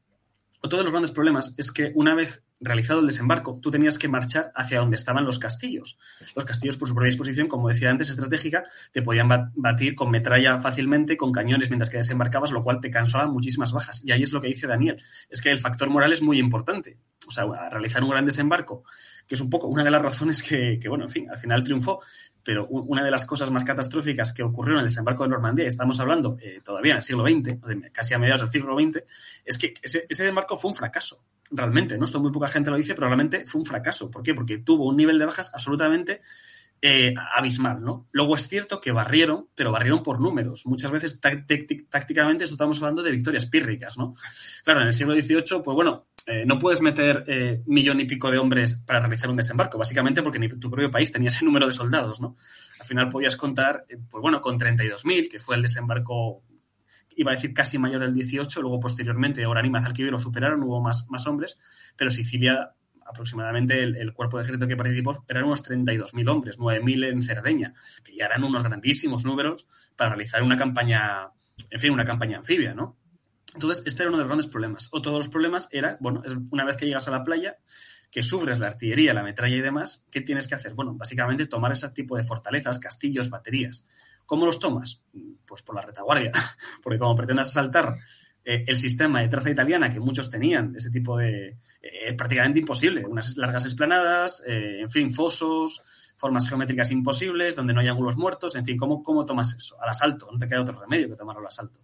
[0.62, 4.08] Otro de los grandes problemas es que una vez realizado el desembarco, tú tenías que
[4.08, 6.00] marchar hacia donde estaban los castillos.
[6.36, 10.60] Los castillos, por su propia disposición, como decía antes, estratégica, te podían batir con metralla
[10.60, 14.04] fácilmente, con cañones mientras que desembarcabas, lo cual te causaba muchísimas bajas.
[14.04, 16.98] Y ahí es lo que dice Daniel, es que el factor moral es muy importante.
[17.28, 18.84] O sea, realizar un gran desembarco,
[19.28, 22.02] que es un poco una de las razones que, bueno, en fin, al final triunfó,
[22.44, 26.00] pero una de las cosas más catastróficas que ocurrió en el desembarco de Normandía, estamos
[26.00, 27.60] hablando eh, todavía en el siglo XX,
[27.92, 29.04] casi a mediados del siglo XX,
[29.44, 32.06] es que ese, desembarco fue un fracaso, realmente, ¿no?
[32.06, 34.10] Esto muy poca gente lo dice, pero realmente fue un fracaso.
[34.12, 34.34] ¿Por qué?
[34.34, 36.22] Porque tuvo un nivel de bajas absolutamente
[36.82, 38.08] eh, abismal, ¿no?
[38.12, 40.66] Luego es cierto que barrieron, pero barrieron por números.
[40.66, 41.20] Muchas veces
[41.90, 44.16] tácticamente estamos hablando de victorias pírricas, ¿no?
[44.64, 48.30] Claro, en el siglo XVIII, pues bueno, eh, no puedes meter eh, millón y pico
[48.30, 51.66] de hombres para realizar un desembarco, básicamente porque ni tu propio país tenía ese número
[51.66, 52.36] de soldados, ¿no?
[52.80, 56.44] Al final podías contar, pues bueno, con 32.000, que fue el desembarco,
[57.16, 60.82] iba a decir casi mayor del 18, luego posteriormente Orán y Mazalquivir lo superaron, hubo
[60.82, 61.60] más, más hombres,
[61.96, 62.76] pero Sicilia
[63.06, 67.74] aproximadamente el, cuerpo de ejército que participó eran unos 32.000 hombres, 9.000 en Cerdeña,
[68.04, 71.30] que ya eran unos grandísimos números para realizar una campaña,
[71.70, 72.98] en fin, una campaña anfibia, ¿no?
[73.54, 74.90] Entonces, este era uno de los grandes problemas.
[74.92, 77.58] Otro de los problemas era, bueno, una vez que llegas a la playa,
[78.12, 80.74] que sufres la artillería, la metralla y demás, ¿qué tienes que hacer?
[80.74, 83.86] Bueno, básicamente tomar ese tipo de fortalezas, castillos, baterías.
[84.26, 85.02] ¿Cómo los tomas?
[85.46, 86.32] Pues por la retaguardia,
[86.84, 87.96] porque como pretendas asaltar
[88.44, 91.48] eh, el sistema de traza italiana que muchos tenían, ese tipo de...
[91.82, 93.06] Eh, es prácticamente imposible.
[93.06, 95.82] Unas largas esplanadas, eh, en fin, fosos,
[96.16, 99.82] formas geométricas imposibles, donde no hay ángulos muertos, en fin, ¿cómo, ¿cómo tomas eso?
[99.82, 101.82] Al asalto, no te queda otro remedio que tomarlo al asalto.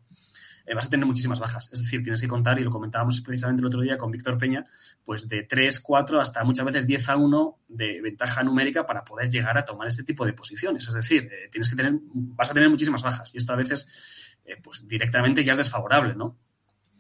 [0.72, 1.70] Eh, vas a tener muchísimas bajas.
[1.74, 4.66] Es decir, tienes que contar, y lo comentábamos precisamente el otro día con Víctor Peña,
[5.04, 9.30] pues de 3, 4 hasta muchas veces 10 a 1 de ventaja numérica para poder
[9.30, 10.88] llegar a tomar este tipo de posiciones.
[10.88, 13.86] Es decir, eh, tienes que tener, vas a tener muchísimas bajas y esto a veces,
[14.46, 16.38] eh, pues directamente ya es desfavorable, ¿no?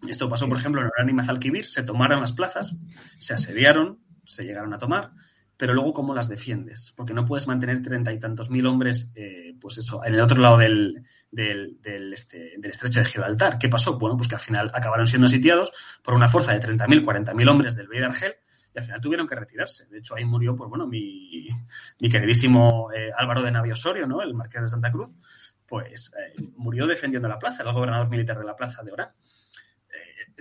[0.05, 2.75] Esto pasó, por ejemplo, en Orán y Mazalquivir, se tomaron las plazas,
[3.19, 5.13] se asediaron, se llegaron a tomar,
[5.55, 9.13] pero luego cómo las defiendes, porque no puedes mantener treinta y tantos mil hombres,
[9.62, 11.80] pues eso, en el otro lado del, del,
[12.13, 13.58] este, del, estrecho de Gibraltar.
[13.58, 13.98] ¿Qué pasó?
[13.98, 15.72] Bueno, pues que al final acabaron siendo sitiados
[16.04, 18.36] por una fuerza de 30.000, 40.000 hombres del Bey de Argel
[18.74, 19.88] y al final tuvieron que retirarse.
[19.88, 21.48] De hecho, ahí murió, pues bueno, mi,
[22.00, 24.22] mi queridísimo eh, Álvaro de Navio Osorio, ¿no?
[24.22, 25.10] El marqués de Santa Cruz,
[25.65, 29.10] pues eh, murió defendiendo la plaza, el gobernador militar de la plaza de Orán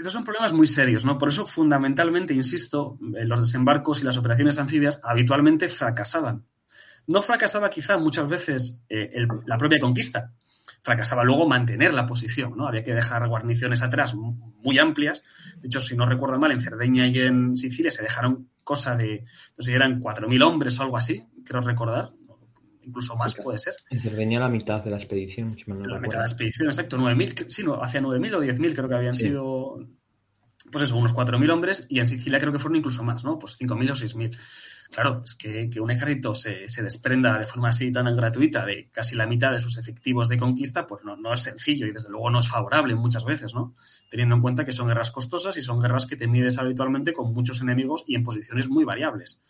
[0.01, 1.19] estos son problemas muy serios, ¿no?
[1.19, 6.47] Por eso, fundamentalmente, insisto, los desembarcos y las operaciones anfibias habitualmente fracasaban.
[7.07, 10.33] No fracasaba quizá muchas veces eh, la propia conquista,
[10.83, 12.67] fracasaba luego mantener la posición, ¿no?
[12.67, 15.23] Había que dejar guarniciones atrás muy amplias.
[15.61, 19.25] De hecho, si no recuerdo mal, en Cerdeña y en Sicilia se dejaron cosa de,
[19.57, 22.11] no sé si eran 4.000 hombres o algo así, creo recordar,
[22.83, 23.75] incluso más puede ser.
[23.91, 25.55] En Cerdeña la mitad de la expedición.
[25.67, 28.95] la mitad de la expedición, exacto, 9.000, sí, no, hacia 9.000 o 10.000 creo que
[28.95, 29.87] habían sido,
[30.71, 33.39] pues eso, unos 4.000 hombres y en Sicilia creo que fueron incluso más, ¿no?
[33.39, 34.39] Pues 5.000 o 6.000.
[34.91, 38.91] Claro, es que, que un ejército se, se, desprenda de forma así tan gratuita de
[38.91, 42.11] casi la mitad de sus efectivos de conquista, pues no, no es sencillo y desde
[42.11, 43.77] luego no es favorable muchas veces, ¿no?
[44.11, 47.33] Teniendo en cuenta que son guerras costosas y son guerras que te mides habitualmente con
[47.33, 49.45] muchos enemigos y en posiciones muy variables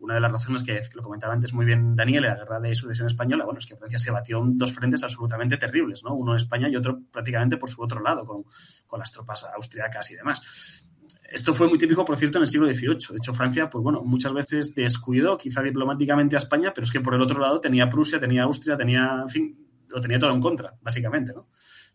[0.00, 3.06] una de las razones que, lo comentaba antes muy bien Daniel, la guerra de sucesión
[3.06, 6.14] española, bueno, es que Francia se batió en dos frentes absolutamente terribles, ¿no?
[6.14, 8.44] Uno en España y otro prácticamente por su otro lado, con,
[8.86, 10.86] con las tropas austriacas y demás.
[11.30, 13.12] Esto fue muy típico, por cierto, en el siglo XVIII.
[13.12, 17.00] De hecho, Francia, pues bueno, muchas veces descuidó, quizá diplomáticamente a España, pero es que
[17.00, 20.40] por el otro lado tenía Prusia, tenía Austria, tenía, en fin, lo tenía todo en
[20.40, 21.46] contra, básicamente, ¿no?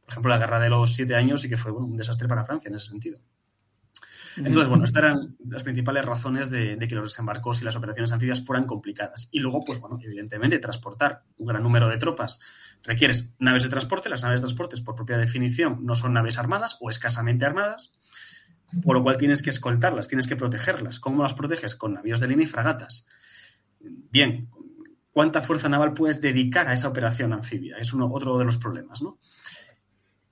[0.02, 2.70] Por ejemplo, la guerra de los siete años y que fue un desastre para Francia
[2.70, 3.20] en ese sentido.
[4.38, 8.42] Entonces, bueno, estas eran las principales razones de, que los desembarcos y las operaciones anfibias
[8.42, 9.30] fueran complicadas.
[9.32, 12.40] Y luego, pues bueno, evidentemente, transportar un gran número de tropas
[12.84, 14.10] requieres naves de transporte.
[14.10, 17.94] Las naves de transporte, por propia definición, no son naves armadas o escasamente armadas,
[18.84, 21.00] por lo cual tienes que escoltarlas, tienes que protegerlas.
[21.00, 21.76] ¿Cómo las proteges?
[21.76, 23.06] Con navíos de línea y fragatas.
[23.80, 24.50] Bien,
[25.12, 27.78] ¿cuánta fuerza naval puedes dedicar a esa operación anfibia?
[27.78, 29.20] Es uno, otro de los problemas, ¿no?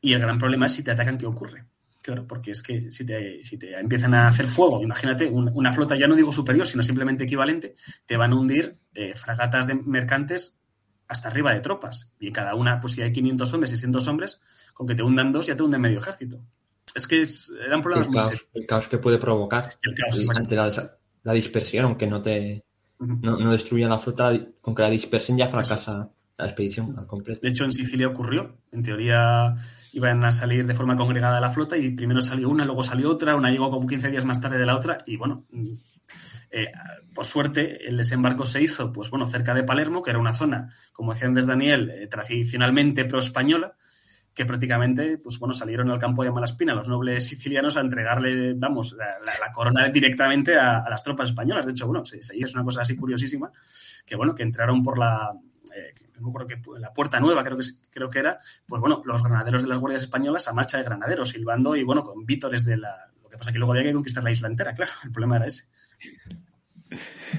[0.01, 1.65] Y el gran problema es si te atacan, ¿qué ocurre?
[2.01, 5.95] Claro, porque es que si te, si te empiezan a hacer fuego, imagínate, una flota,
[5.97, 7.75] ya no digo superior, sino simplemente equivalente,
[8.05, 10.57] te van a hundir eh, fragatas de mercantes
[11.07, 12.11] hasta arriba de tropas.
[12.19, 14.41] Y cada una, pues si hay 500 hombres, 600 hombres,
[14.73, 16.43] con que te hundan dos, ya te hunden medio ejército.
[16.95, 18.47] Es que es, eran problemas muy serios.
[18.53, 22.63] El caos que puede provocar El caos, ante la, la, dispersión, aunque no te
[22.99, 27.41] no, no destruya la flota, con que la dispersen ya fracasa la expedición al completo.
[27.41, 28.57] De hecho, en Sicilia ocurrió.
[28.71, 29.55] En teoría
[29.93, 33.35] iban a salir de forma congregada la flota y primero salió una, luego salió otra,
[33.35, 35.45] una llegó como 15 días más tarde de la otra y bueno,
[36.49, 36.71] eh,
[37.13, 40.75] por suerte el desembarco se hizo pues bueno, cerca de Palermo, que era una zona,
[40.91, 43.75] como decía antes Daniel, eh, tradicionalmente pro-española,
[44.33, 48.95] que prácticamente pues bueno, salieron al campo de Malaspina los nobles sicilianos a entregarle, vamos,
[48.97, 51.65] la, corona directamente a, las tropas españolas.
[51.65, 53.51] De hecho, bueno, se, es una cosa así curiosísima,
[54.05, 55.31] que bueno, que entraron por la,
[55.75, 55.93] eh,
[56.79, 60.03] la Puerta Nueva, creo que, creo que era, pues bueno, los granaderos de las guardias
[60.03, 63.11] españolas a marcha de granaderos, silbando y bueno, con vítores de la.
[63.21, 65.45] Lo que pasa que luego había que conquistar la isla entera, claro, el problema era
[65.47, 65.65] ese.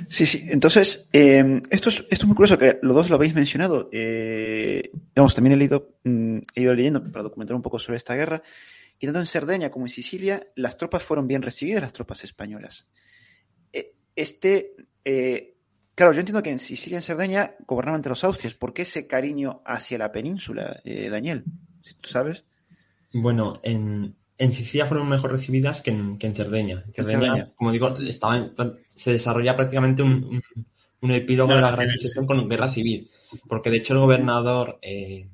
[0.09, 0.47] Sí, sí.
[0.49, 3.89] Entonces, em, esto, es, esto es muy curioso que los dos lo habéis mencionado.
[3.93, 8.43] Eh, también he leído, mm, he ido leyendo para documentar un poco sobre esta guerra.
[8.99, 12.91] Y tanto en Cerdeña como en Sicilia, las tropas fueron bien recibidas, las tropas españolas.
[13.73, 15.55] E, este, eh,
[15.95, 18.55] Claro, yo entiendo que en Sicilia y en Cerdeña gobernaban entre los austrias.
[18.55, 21.45] ¿Por qué ese cariño hacia la península, eh, Daniel?
[22.01, 22.45] ¿Tú sabes?
[23.13, 26.83] Bueno, en, Sicilia fueron mejor recibidas que en, Cerdeña.
[26.95, 28.51] En Cerdeña, como digo, estaba
[28.97, 30.43] se desarrolla prácticamente un,
[31.03, 33.11] epílogo de la Gran Inquisición con guerra civil.
[33.47, 35.29] Porque de hecho el gobernador eh,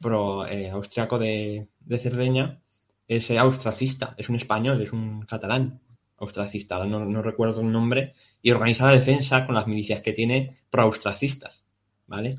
[0.00, 2.60] pro eh, austriaco de, Cerdeña
[3.06, 5.80] es austracista, es un español, es un catalán
[6.18, 10.58] austracista, no, no recuerdo el nombre, y organiza la defensa con las milicias que tiene
[10.70, 11.64] pro-austracistas,
[12.06, 12.38] ¿vale?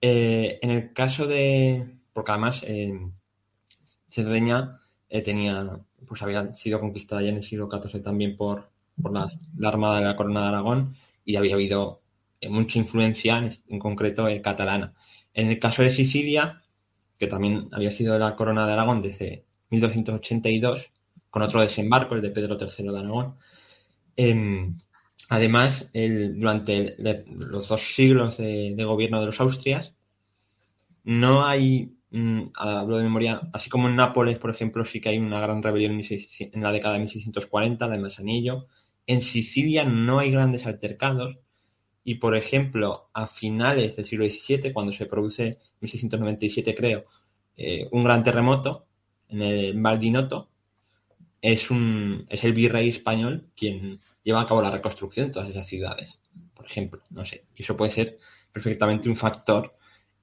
[0.00, 1.86] Eh, en el caso de...
[2.12, 2.98] porque además eh,
[4.10, 9.12] Cerdeña eh, tenía, pues había sido conquistada ya en el siglo XIV también por, por
[9.12, 9.30] la,
[9.68, 12.02] Armada de la Corona de Aragón y había habido
[12.40, 14.94] eh, mucha influencia, en, concreto catalana.
[15.34, 16.62] En el caso de Sicilia,
[17.18, 20.90] que también había sido de la Corona de Aragón desde 1282,
[21.30, 23.36] con otro desembarco, el de Pedro III de Aragón,
[24.16, 24.76] em,
[25.32, 26.94] Además, durante
[27.26, 29.94] los dos siglos de, gobierno de los Austrias,
[31.04, 35.18] no hay, mm, hablo de memoria, así como en Nápoles, por ejemplo, sí que hay
[35.18, 38.66] una gran rebelión en la década de 1640, la de Manzanillo.
[39.06, 41.38] En Sicilia no hay grandes altercados
[42.04, 47.04] y, por ejemplo, a finales del siglo XVII, cuando se produce, 1697 creo,
[47.56, 48.86] eh, un gran terremoto
[49.28, 50.50] en el Valdinoto,
[51.40, 55.66] es, un, es el virrey español quien lleva a cabo la reconstrucción de todas esas
[55.66, 56.18] ciudades,
[56.54, 57.02] por ejemplo.
[57.10, 57.46] No sé.
[57.56, 58.18] Y eso puede ser
[58.52, 59.74] perfectamente un factor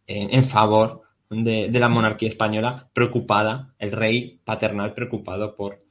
[0.08, 5.84] en, favor de, la monarquía española preocupada, el rey paternal preocupado por,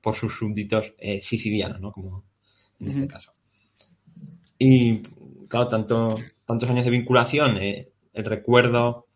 [0.00, 1.92] por sus súbditos eh, sicilianos, ¿no?
[1.92, 2.24] Como
[2.80, 3.32] en este caso.
[4.58, 5.02] Y
[5.48, 9.06] claro, tanto, tantos años de vinculación, eh, el recuerdo,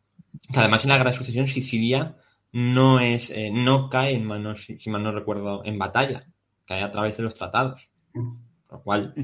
[0.52, 2.16] que además en la Gran Sucesión Sicilia
[2.52, 6.26] no es, eh, no cae en manos, si mal no recuerdo, en batalla,
[6.64, 7.88] cae a través de los tratados.
[8.70, 9.14] Lo cual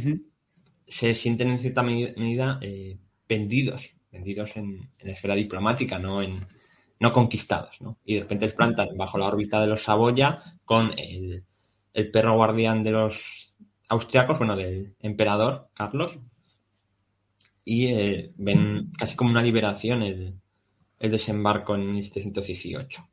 [0.87, 3.83] se sienten en cierta medida eh, vendidos,
[4.15, 6.47] vendidos en, la esfera diplomática, no en
[7.01, 7.99] no conquistados, ¿no?
[8.05, 11.45] Y de repente les plantan bajo la órbita de los Saboya con el,
[12.13, 13.57] perro guardián de los
[13.89, 16.19] austriacos, bueno, del emperador Carlos,
[17.65, 20.41] y eh, ven casi como una liberación el,
[20.99, 23.07] desembarco en 1718.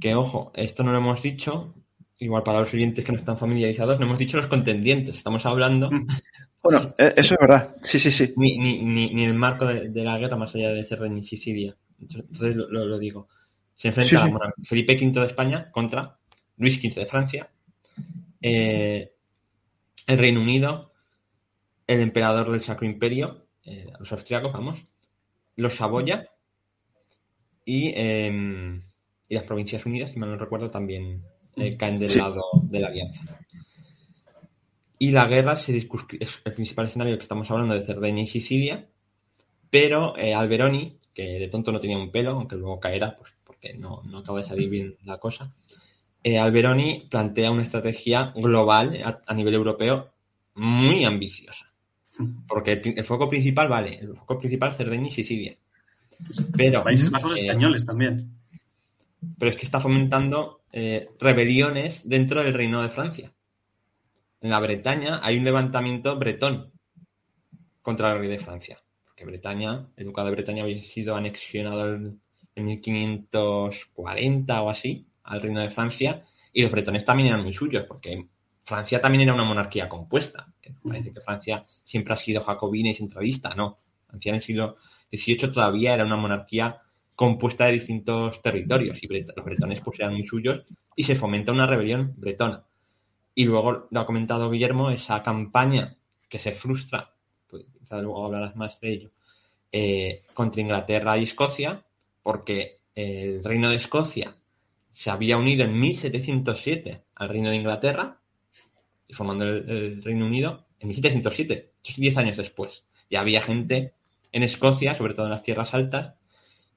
[0.00, 1.74] Que ojo, esto no lo hemos dicho,
[2.18, 5.90] igual para los oyentes que no están familiarizados, no hemos dicho los contendientes, estamos hablando...
[6.64, 8.32] Bueno, e-, eso es verdad, sí, sí, sí.
[8.36, 11.76] Ni, ni, ni, el marco de, la guerra más allá de Cerren y Sicilia.
[12.00, 13.28] Entonces lo, lo, digo.
[13.76, 14.28] Se enfrenta
[14.64, 16.16] Felipe V de España contra
[16.56, 17.50] Luis XV de Francia,
[18.40, 19.12] eh,
[20.06, 20.92] el Reino Unido,
[21.86, 24.80] el emperador del Sacro Imperio, eh, los austriacos, vamos,
[25.56, 26.30] los Saboya
[27.64, 28.82] y, em,
[29.28, 31.24] y las Provincias Unidas, si mal no recuerdo, también
[31.56, 33.43] eh, caen del lado de la alianza.
[34.98, 35.86] Y la guerra se es
[36.44, 38.86] el principal escenario que estamos hablando de Cerdeña y Sicilia,
[39.70, 43.74] pero eh, Alberoni, que de tonto no tenía un pelo, aunque luego caerá, pues porque
[43.74, 45.52] no, no acaba de salir bien la cosa,
[46.26, 50.10] eh, Alberoni plantea una estrategia global a, nivel europeo
[50.54, 51.70] muy ambiciosa.
[52.48, 55.56] Porque el, foco principal, vale, el foco principal Cerdeña y Sicilia.
[56.56, 58.30] Pero, Países Bajos eh, españoles también.
[59.38, 63.32] Pero es que está fomentando eh, rebeliones dentro del Reino de Francia.
[64.44, 66.70] En la Bretaña hay un levantamiento bretón
[67.80, 68.78] contra el rey de Francia.
[69.02, 72.20] Porque Bretaña, el ducado de Bretaña había sido anexionado en
[72.54, 78.28] 1540 o así al Reino de Francia, y los bretones también eran muy suyos, porque
[78.64, 80.52] Francia también era una monarquía compuesta.
[80.86, 83.78] Parece que Francia siempre ha sido jacobina y centralista, no.
[84.06, 84.76] Francia en el siglo
[85.10, 86.82] XVIII todavía era una monarquía
[87.16, 91.66] compuesta de distintos territorios y los bretones pues eran muy suyos y se fomenta una
[91.66, 92.66] rebelión bretona.
[93.34, 95.96] Y luego lo ha comentado Guillermo, esa campaña
[96.28, 97.14] que se frustra,
[97.48, 99.10] pues, quizás luego hablarás más de ello,
[99.72, 101.84] eh, contra Inglaterra y Escocia,
[102.22, 104.36] porque el reino de Escocia
[104.92, 108.20] se había unido en 1707 al Reino de Inglaterra,
[109.08, 112.84] y formando el, Reino Unido en 1707, 10 años después.
[113.08, 113.94] Y había gente
[114.32, 116.14] en Escocia, sobre todo en las tierras altas,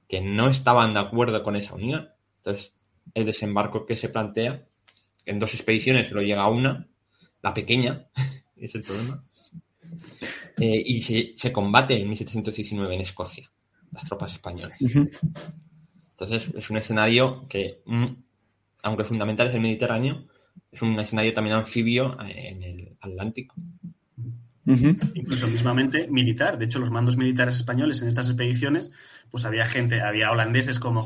[0.08, 2.10] que no estaban de acuerdo con esa unión.
[2.38, 2.72] Entonces,
[3.14, 4.66] el desembarco que se plantea,
[5.28, 6.86] en dos expediciones lo llega una,
[7.42, 8.06] la pequeña,
[8.56, 9.22] es el problema,
[10.56, 13.50] eh, y se, combate en 1719 en Escocia,
[13.92, 14.78] las tropas españolas.
[14.80, 18.06] Entonces, es un escenario que, mm,
[18.82, 20.26] aunque fundamental es el Mediterráneo,
[20.72, 23.54] es un escenario también anfibio eh, en el Atlántico.
[24.66, 26.58] Incluso mismamente militar.
[26.58, 28.90] De hecho, los mandos militares españoles en estas expediciones,
[29.30, 31.00] pues había gente, había holandeses como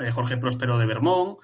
[0.00, 1.38] eh, Jorge Próspero de Vermont,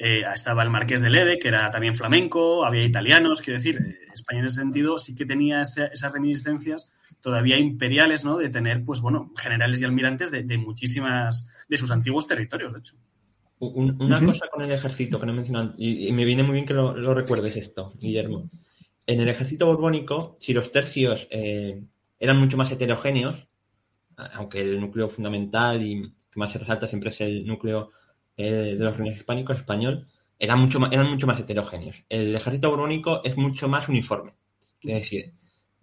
[0.00, 4.40] eh, estaba el Marqués de Lede, que era también flamenco, había italianos, quiero decir, España
[4.40, 8.36] en ese sentido sí que tenía esas reminiscencias todavía imperiales, ¿no?
[8.36, 12.96] De tener, pues bueno, generales y almirantes de, muchísimas, de sus antiguos territorios, de hecho.
[13.58, 16.74] una cosa con el ejército que no he mencionado, y, me viene muy bien que
[16.74, 18.48] lo, recuerdes esto, Guillermo.
[19.04, 21.82] En el ejército borbónico, si los tercios eh,
[22.20, 23.48] eran mucho más heterogéneos,
[24.16, 27.90] aunque el núcleo fundamental y que más se resalta siempre es el núcleo
[28.38, 30.06] eh, de los reinos hispánicos, español,
[30.38, 31.96] eran mucho, más, eran mucho más heterogéneos.
[32.08, 34.34] El ejército borbónico es mucho más uniforme.
[34.80, 35.34] Es decir,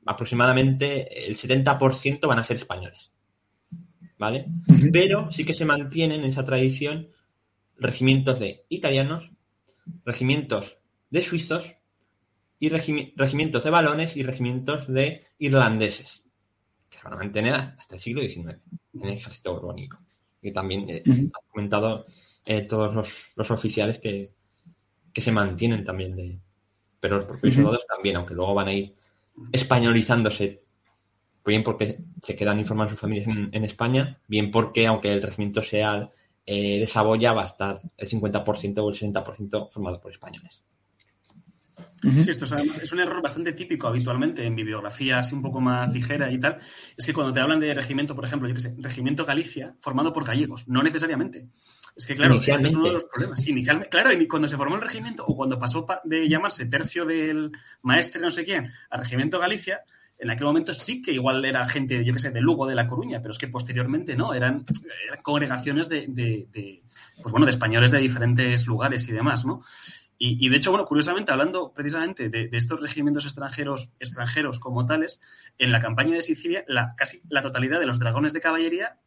[0.05, 3.11] aproximadamente el 70% van a ser españoles.
[4.17, 4.45] ¿Vale?
[4.93, 7.09] Pero sí que se mantienen en esa tradición
[7.77, 9.29] regimientos de italianos,
[10.05, 10.77] regimientos
[11.09, 11.75] de suizos
[12.57, 16.23] y regimientos de balones y regimientos de irlandeses,
[16.89, 18.59] que se van a mantener hasta el siglo XIX
[18.93, 19.99] en el ejército borbónico.
[20.41, 22.05] Y también eh, han comentado
[22.45, 22.93] eh, todos
[23.35, 24.33] los, oficiales que,
[25.15, 26.39] se mantienen también de.
[26.99, 28.95] Pero los propios soldados también, aunque luego van a ir
[29.51, 30.63] españolizándose,
[31.45, 36.09] bien porque se quedan informados sus familias en, España, bien porque aunque el regimiento sea
[36.45, 40.65] eh, de Saboya, va a estar el 50% o el 60% formado por españoles.
[42.01, 46.31] Sí, esto es, un error bastante típico habitualmente en bibliografía así un poco más ligera
[46.31, 46.57] y tal.
[46.95, 50.13] Es que cuando te hablan de regimiento, por ejemplo, yo qué sé, regimiento Galicia, formado
[50.13, 51.47] por gallegos, no necesariamente.
[51.95, 53.47] Es que, claro, este es uno de los problemas.
[53.47, 57.51] Inicialmente, claro, cuando se formó el regimiento o cuando pasó de llamarse tercio del
[57.83, 59.81] maestre no sé quién a regimiento Galicia,
[60.17, 62.87] en aquel momento sí que igual era gente, yo qué sé, de Lugo, de La
[62.87, 64.65] Coruña, pero es que posteriormente no, eran,
[65.21, 66.83] congregaciones de, de,
[67.21, 69.61] pues bueno, de españoles de diferentes lugares y demás, ¿no?
[70.17, 75.21] Y, de hecho, bueno, curiosamente, hablando precisamente de, estos regimientos extranjeros, extranjeros como tales,
[75.57, 78.97] en la campaña de Sicilia, la, casi la totalidad de los dragones de caballería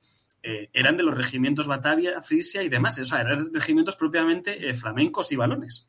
[0.43, 2.99] eh, eran de los regimientos Batavia, Frisia y demás.
[2.99, 5.87] O sea, eran regimientos propiamente eh, flamencos y balones.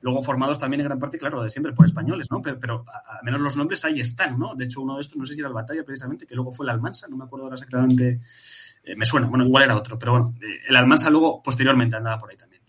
[0.00, 2.42] Luego formados también en gran parte, claro, de siempre por españoles, ¿no?
[2.42, 4.54] Pero, al menos los nombres ahí están, ¿no?
[4.54, 6.66] De hecho, uno de estos, no sé si era el Batavia precisamente, que luego fue
[6.66, 8.20] el Almansa, no me acuerdo ahora exactamente.
[8.82, 10.34] Eh, me suena, bueno, igual era otro, pero bueno,
[10.68, 12.62] el Almansa luego posteriormente andaba por ahí también.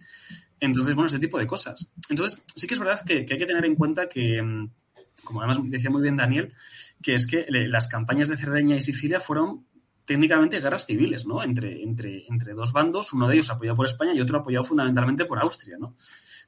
[0.62, 1.92] Entonces, bueno, ese tipo de cosas.
[2.10, 4.70] Entonces, sí que es verdad que, hay que tener en cuenta que, mm,
[5.26, 6.54] como además decía muy bien Daniel,
[7.02, 9.66] que es que las campañas de Cerdeña y Sicilia fueron
[10.06, 11.44] técnicamente guerras civiles, ¿no?
[11.44, 15.26] Entre, entre, entre dos bandos, uno de ellos apoyado por España y otro apoyado fundamentalmente
[15.26, 15.96] por Austria, ¿no?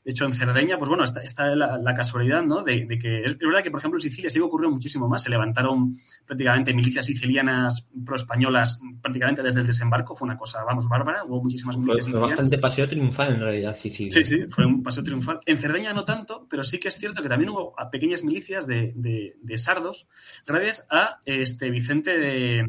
[0.08, 2.64] De hecho, en Cerdeña, pues bueno, está, está la, casualidad, ¿no?
[2.64, 5.24] De, que es, verdad que, por ejemplo, en Sicilia sí ocurrió muchísimo más.
[5.24, 5.92] Se levantaron
[6.26, 10.16] prácticamente milicias sicilianas pro-españolas prácticamente desde el desembarco.
[10.16, 11.26] Fue una cosa, vamos, bárbara.
[11.26, 14.14] Hubo muchísimas milicias fue, bastante paseo triunfal en realidad, Sicilia.
[14.14, 15.42] Sí, sí, fue un paseo triunfal.
[15.46, 18.94] En Cerdeña no tanto, pero sí que es cierto que también hubo pequeñas milicias de,
[18.96, 20.08] de sardos
[20.46, 22.66] gracias a este Vicente de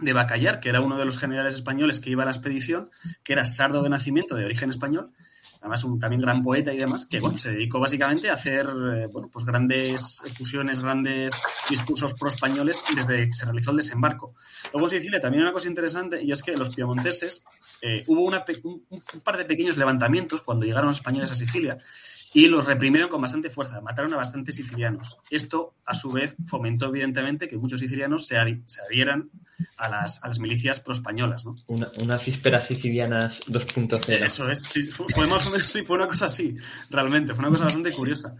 [0.00, 2.90] de Bacallar, que era uno de los generales españoles que iba a la expedición,
[3.22, 5.10] que era sardo de nacimiento, de origen español,
[5.64, 9.06] además un también gran poeta y demás, que bueno, se dedicó básicamente a hacer eh,
[9.10, 11.32] bueno, pues grandes fusiones, grandes
[11.70, 14.34] discursos pro-españoles desde que se realizó el desembarco.
[14.74, 17.46] Luego en Sicilia también una cosa interesante y es que los piemonteses
[17.80, 21.78] eh, hubo un, par de pequeños levantamientos cuando llegaron los españoles a Sicilia
[22.34, 25.18] y los reprimieron con bastante fuerza, mataron a bastantes sicilianos.
[25.30, 28.36] Esto, a su vez, fomentó evidentemente que muchos sicilianos se,
[28.66, 29.30] se adhieran
[29.76, 31.44] a las, a las milicias pro-españolas.
[31.44, 31.54] ¿no?
[31.66, 34.08] Una, unas vísperas sicilianas 2.0.
[34.22, 36.56] Eso es, sí, fue, más o menos, sí, fue una cosa así,
[36.90, 38.36] realmente, fue una cosa bastante curiosa.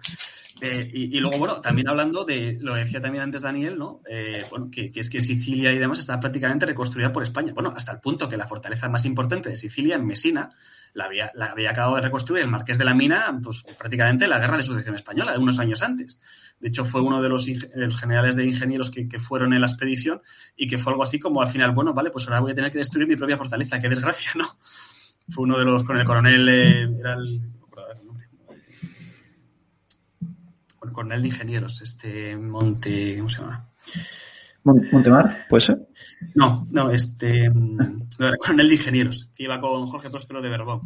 [0.60, 4.00] Eh, y, y, luego, bueno, también hablando de, lo decía también antes Daniel, ¿no?
[4.08, 7.52] Eh, bueno, que, que, es que Sicilia y demás está prácticamente reconstruida por España.
[7.52, 10.50] Bueno, hasta el punto que la fortaleza más importante de Sicilia, en Mesina,
[10.94, 14.38] la había, la había acabado de reconstruir el Marqués de la Mina, pues prácticamente la
[14.38, 16.20] guerra de sucesión española, de unos años antes.
[16.60, 19.66] De hecho, fue uno de los, los generales de ingenieros que, que, fueron en la
[19.66, 20.22] expedición
[20.56, 22.70] y que fue algo así como al final, bueno, vale, pues ahora voy a tener
[22.70, 24.46] que destruir mi propia fortaleza, qué desgracia, ¿no?
[25.28, 27.40] Fue uno de los, con el coronel, eh, era el,
[30.82, 33.68] el coronel de ingenieros, este Monte, ¿cómo se llama?
[34.64, 35.46] ¿Montemar?
[35.48, 35.88] ¿Puede ser?
[36.34, 37.50] No, no, este.
[37.50, 40.80] No, era coronel de ingenieros, que iba con Jorge Próspero de Verbón.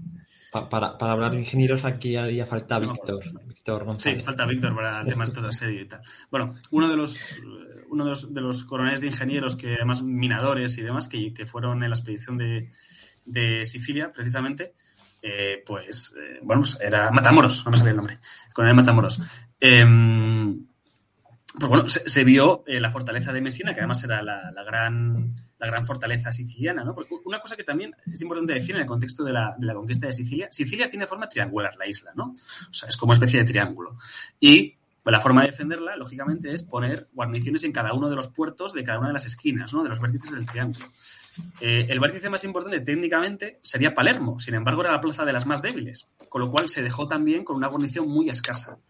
[0.51, 4.19] Pa, para, para, hablar de ingenieros aquí haría falta no, Víctor, Víctor González.
[4.19, 6.01] Sí, falta Víctor para temas de asedio y tal.
[6.29, 7.41] Bueno, uno de los
[7.89, 11.47] uno de los, de los coroneles de ingenieros que además minadores y demás que, que
[11.47, 12.71] fueron en la expedición de,
[13.65, 14.75] Sicilia, precisamente,
[15.21, 19.21] eh, pues, eh, bueno, pues era Matamoros, no me sale el nombre, el coronel Matamoros.
[19.61, 19.85] Eh,
[21.59, 25.35] pues bueno, se, vio eh, la fortaleza de Messina, que además era la, la, gran,
[25.59, 26.95] la gran fortaleza siciliana, ¿no?
[26.95, 29.75] Porque una cosa que también es importante decir en el contexto de la, de la
[29.75, 32.35] conquista de Sicilia, Sicilia tiene forma triangular, la isla, ¿no?
[32.35, 33.97] O sea, es como una especie de triángulo.
[34.39, 34.78] Y
[35.09, 38.75] pues, la forma de defenderla, lógicamente, es poner guarniciones en cada uno de los puertos
[38.75, 39.83] de cada una de las esquinas, ¿no?
[39.83, 40.85] De los vértices del triángulo.
[41.63, 45.47] Eh, el vértice más importante técnicamente sería Palermo, sin embargo era la plaza de las
[45.47, 48.81] más débiles, con lo cual se dejó también con una guarnición muy escasa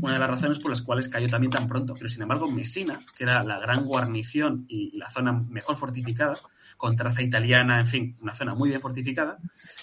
[0.00, 1.94] una de las razones por las cuales cayó también tan pronto.
[1.94, 6.34] Pero sin embargo, Messina, que era la gran guarnición y la zona mejor fortificada,
[6.76, 9.38] con traza italiana, en fin, una zona muy bien fortificada,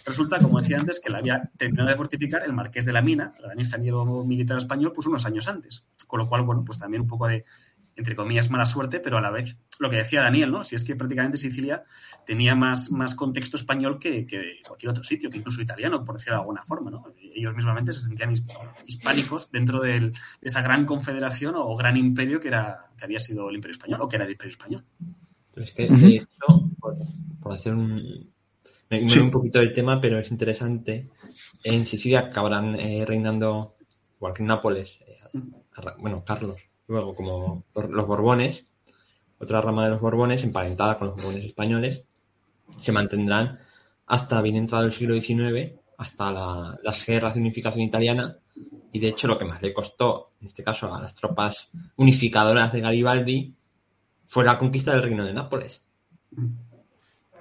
[0.06, 3.34] resulta, como decía antes, que la había terminado de fortificar el marqués de la Mina,
[3.38, 5.86] el gran ingeniero militar español, pues unos años antes.
[6.08, 7.44] Con lo cual, bueno, pues también un poco de,
[7.96, 10.64] entre comillas, mala suerte, pero a la vez lo que decía Daniel, ¿no?
[10.64, 11.84] Si es que prácticamente Sicilia
[12.26, 16.36] tenía más, más contexto español que, que cualquier otro sitio, que incluso italiano, por decirlo
[16.36, 17.06] de alguna forma, ¿no?
[17.34, 18.34] Ellos mismamente se sentían
[18.86, 23.50] hispánicos dentro del, de esa gran confederación o gran imperio que, era, que había sido
[23.50, 24.86] el imperio español o que era el imperio español.
[25.56, 26.98] Es que, de hecho, por,
[27.42, 28.34] por hacer un...
[28.90, 29.20] Me sí.
[29.20, 31.10] un poquito del tema, pero es interesante.
[31.64, 33.78] En Sicilia acabarán eh, reinando,
[34.18, 35.40] igual que en Nápoles, eh,
[35.98, 38.66] bueno, Carlos, luego como los Borbones,
[39.40, 42.04] otra rama de los Borbones, emparentada con los Borbones españoles,
[42.82, 43.60] se mantendrán
[44.08, 48.38] hasta bien entrado el siglo XIX, hasta la, las guerras de unificación italiana,
[48.92, 52.72] y de hecho lo que más le costó, en este caso a las tropas unificadoras
[52.72, 53.54] de Garibaldi,
[54.28, 55.82] fue la conquista del reino de Nápoles.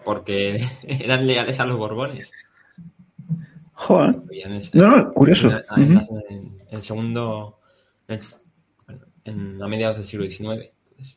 [0.04, 2.30] Porque eran leales a los Borbones.
[3.72, 4.16] Joder.
[4.72, 5.50] No, no, curioso.
[5.76, 7.58] En, en, en, el segundo,
[9.24, 10.70] en, a mediados del siglo XIX.
[10.90, 11.16] Entonces,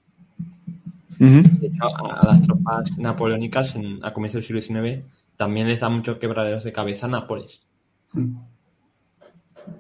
[1.20, 1.60] uh -huh.
[1.60, 5.03] De hecho, a, a, las tropas napoleónicas en, a comienzos del siglo XIX
[5.36, 7.62] también les da muchos quebraderos de cabeza a Nápoles.
[8.14, 8.34] Uh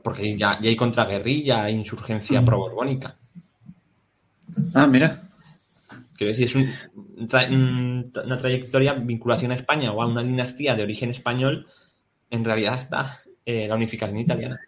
[0.03, 2.45] Porque ya, ya hay contraguerrilla, hay insurgencia uh -huh.
[2.45, 3.15] pro-borbónica.
[4.73, 5.21] Ah, mira.
[6.17, 10.83] Quiero decir, es un, tra una trayectoria, vinculación a España o a una dinastía de
[10.83, 11.67] origen español,
[12.29, 14.59] en realidad está eh, la unificación italiana.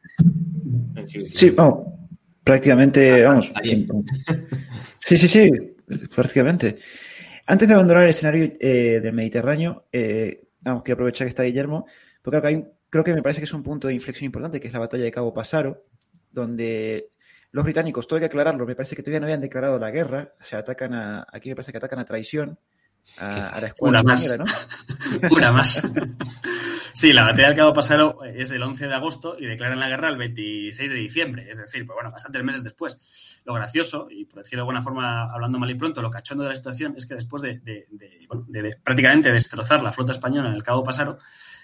[1.33, 1.88] Sí, vamos,
[2.49, 3.51] prácticamente, vamos.
[4.97, 5.51] Sí, sí, sí,
[6.15, 6.79] prácticamente.
[7.45, 11.85] Antes de abandonar el escenario eh, del Mediterráneo, eh, vamos, quiero aprovechar que está Guillermo,
[12.23, 14.59] porque acá hay un, creo que me parece que es un punto de inflexión importante,
[14.59, 15.85] que es la batalla de Cabo Pasaro,
[16.31, 17.09] donde
[17.51, 20.33] los británicos, todo hay que aclararlo, me parece que todavía no habían declarado la guerra,
[20.41, 22.57] o sea, atacan a, aquí me parece que atacan a traición,
[23.17, 24.39] a, a la escuadra Una más.
[24.39, 24.45] ¿no?
[25.29, 25.81] Una más.
[26.99, 30.09] Sí, la batalla del Cabo Pasaro es del 11 de agosto y declaran la guerra
[30.09, 33.39] el 26 de diciembre, es decir, pues bueno, bastantes meses después.
[33.45, 36.49] Lo gracioso, y por decirlo de alguna forma, hablando mal y pronto, lo cachondo de
[36.49, 40.49] la situación es que después de, de, de, bueno, de prácticamente destrozar la flota española
[40.49, 41.19] en el Cabo Pasaro,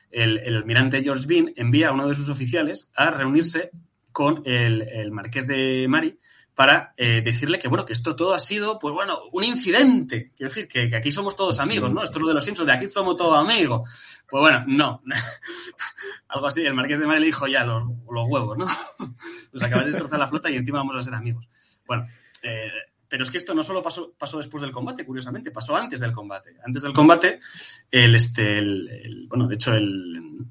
[0.09, 3.71] el, el, almirante George Bean envía a uno de sus oficiales a reunirse
[4.13, 6.17] con el, el marqués de Mari
[6.55, 10.31] para eh, decirle que, bueno, que esto todo ha sido, pues bueno, un incidente.
[10.35, 12.01] Quiero decir, que, que, aquí somos todos amigos, ¿no?
[12.01, 13.87] Esto es lo de los Simpsons, de aquí somos todos amigos.
[14.27, 15.01] Pues bueno, no.
[16.29, 18.65] Algo así, el Marqués de Mari le dijo ya los, los huevos, ¿no?
[19.53, 21.45] Nos acabas de destrozar la flota y encima vamos a ser amigos.
[21.85, 22.07] Bueno,
[22.41, 22.71] eh,
[23.07, 26.13] pero es que esto no solo pasó, pasó después del combate, curiosamente, pasó antes del
[26.13, 26.55] combate.
[26.65, 27.39] Antes del combate,
[27.91, 30.45] el, este, el, el bueno, de hecho, el,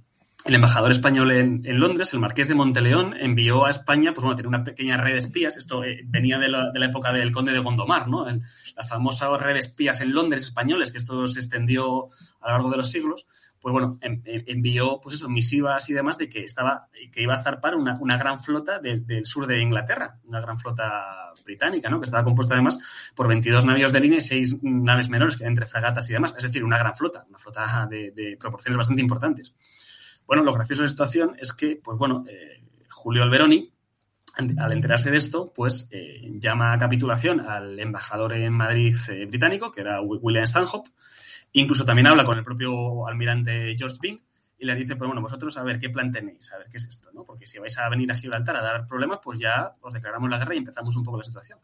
[0.44, 4.50] el embajador español en, Londres, el marqués de Monteleón, envió a España, pues bueno, tenía
[4.50, 5.56] una pequeña red de espías.
[5.56, 8.26] Esto eh, venía de la, época del conde de Gondomar, ¿no?
[8.26, 12.10] la famosa red de espías en Londres españoles, que esto se extendió
[12.42, 13.26] a lo largo de los siglos.
[13.58, 17.74] Pues bueno, envió, pues eso, misivas y demás de que estaba, que iba a zarpar
[17.76, 21.98] una, gran flota del sur de Inglaterra, una gran flota británica, ¿no?
[21.98, 22.78] Que estaba compuesta además
[23.14, 26.34] por 22 navíos de línea y 6 naves menores, que entre fragatas y demás.
[26.36, 29.54] Es decir, una gran flota, una flota de proporciones bastante importantes.
[30.26, 33.70] Bueno, lo gracioso de la situación es que, pues bueno, eh, Julio Alberoni,
[34.36, 39.70] al enterarse de esto, pues eh, llama a capitulación al embajador en Madrid eh, británico,
[39.70, 40.90] que era William Stanhope,
[41.52, 44.20] incluso también habla con el propio almirante George Byng,
[44.58, 46.84] y le dice, pues bueno, vosotros a ver qué plan tenéis, a ver qué es
[46.84, 47.24] esto, ¿no?
[47.24, 50.38] Porque si vais a venir a Gibraltar a dar problemas, pues ya os declaramos la
[50.38, 51.58] guerra y empezamos un poco la situación.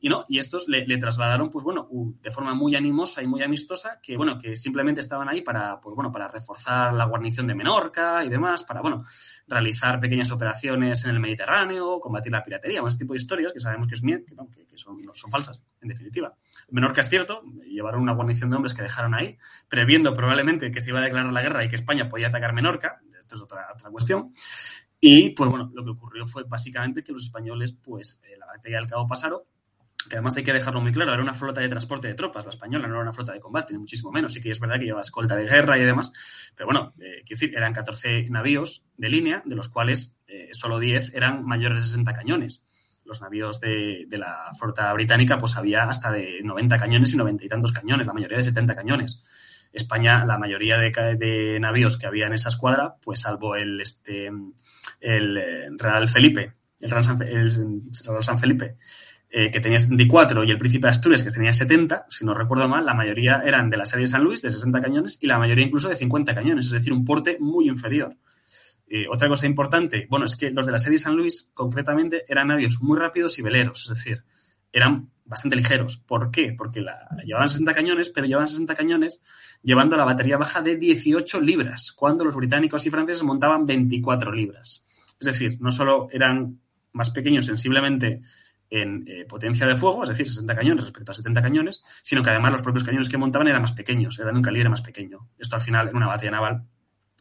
[0.00, 3.98] Y no, y estos le, trasladaron, pues bueno, de forma muy animosa y muy amistosa,
[4.00, 8.24] que bueno, que simplemente estaban ahí para, pues bueno, para reforzar la guarnición de Menorca
[8.24, 9.04] y demás, para, bueno,
[9.48, 13.88] realizar pequeñas operaciones en el Mediterráneo, combatir la piratería, ese tipo de historias que sabemos
[13.88, 14.36] que es miel, que,
[14.76, 14.98] son,
[15.30, 16.32] falsas, en definitiva.
[16.70, 19.36] Menorca es cierto, llevaron una guarnición de hombres que dejaron ahí,
[19.68, 23.00] previendo probablemente que se iba a declarar la guerra y que España podía atacar Menorca,
[23.18, 24.32] esto es otra, otra cuestión.
[25.00, 28.76] Y, pues bueno, lo que ocurrió fue básicamente que los españoles, pues, eh, la batalla
[28.76, 29.40] del Cabo Pasaron,
[30.08, 32.50] que además hay que dejarlo muy claro, era una flota de transporte de tropas, la
[32.50, 34.86] española no era una flota de combate, ni muchísimo menos, sí que es verdad que
[34.86, 36.12] llevaba escolta de guerra y demás,
[36.54, 40.78] pero bueno, eh, quiero decir, eran 14 navíos de línea, de los cuales eh, solo
[40.78, 42.64] 10 eran mayores de 60 cañones.
[43.04, 47.48] Los navíos de, la flota británica, pues había hasta de 90 cañones y 90 y
[47.48, 49.22] tantos cañones, la mayoría de 70 cañones.
[49.72, 54.30] España, la mayoría de, navíos que había en esa escuadra, pues salvo el, este,
[55.00, 58.76] el eh, Real Felipe, el Real San Felipe,
[59.30, 62.66] eh, que tenía 74, y el Príncipe de Asturias, que tenía 70, si no recuerdo
[62.68, 65.66] mal, la mayoría eran de la serie San Luis, de 60 cañones, y la mayoría
[65.66, 68.16] incluso de 50 cañones, es decir, un porte muy inferior.
[68.86, 72.48] Eh, otra cosa importante, bueno, es que los de la serie San Luis, concretamente, eran
[72.48, 74.24] navíos muy rápidos y veleros, es decir,
[74.72, 75.98] eran bastante ligeros.
[75.98, 76.54] ¿Por qué?
[76.56, 76.82] Porque
[77.24, 79.22] llevaban 60 cañones, pero llevaban 60 cañones
[79.62, 84.86] llevando la batería baja de 18 libras, cuando los británicos y franceses montaban 24 libras.
[85.20, 86.60] Es decir, no solo eran
[86.92, 88.22] más pequeños sensiblemente
[88.70, 92.30] en eh, potencia de fuego, es decir, 60 cañones respecto a 70 cañones, sino que
[92.30, 95.28] además los propios cañones que montaban eran más pequeños, eran un calibre más pequeño.
[95.38, 96.64] Esto al final en una batalla naval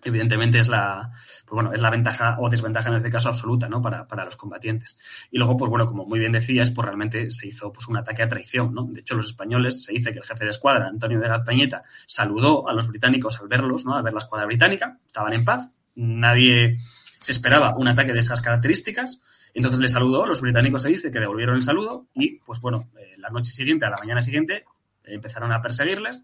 [0.04, 1.10] evidentemente es la,
[1.46, 3.82] pues bueno, es la ventaja o desventaja en este caso absoluta, ¿no?
[3.82, 5.00] Para, para, los combatientes.
[5.32, 8.24] Y luego, pues bueno, como muy bien decías, pues realmente se hizo pues un ataque
[8.24, 8.84] a traición, ¿no?
[8.84, 12.68] De hecho, los españoles, se dice que el jefe de escuadra, Antonio de Gatañeta, saludó
[12.70, 13.96] a los británicos al verlos, ¿no?
[13.96, 16.78] Al ver la escuadra británica, estaban en paz, nadie
[17.20, 19.20] se esperaba un ataque de esas características,
[19.54, 23.16] entonces le saludó, los británicos se dice que devolvieron el saludo y, pues bueno, eh,
[23.18, 24.66] la noche siguiente, a la mañana siguiente,
[25.04, 26.24] empezaron a perseguirles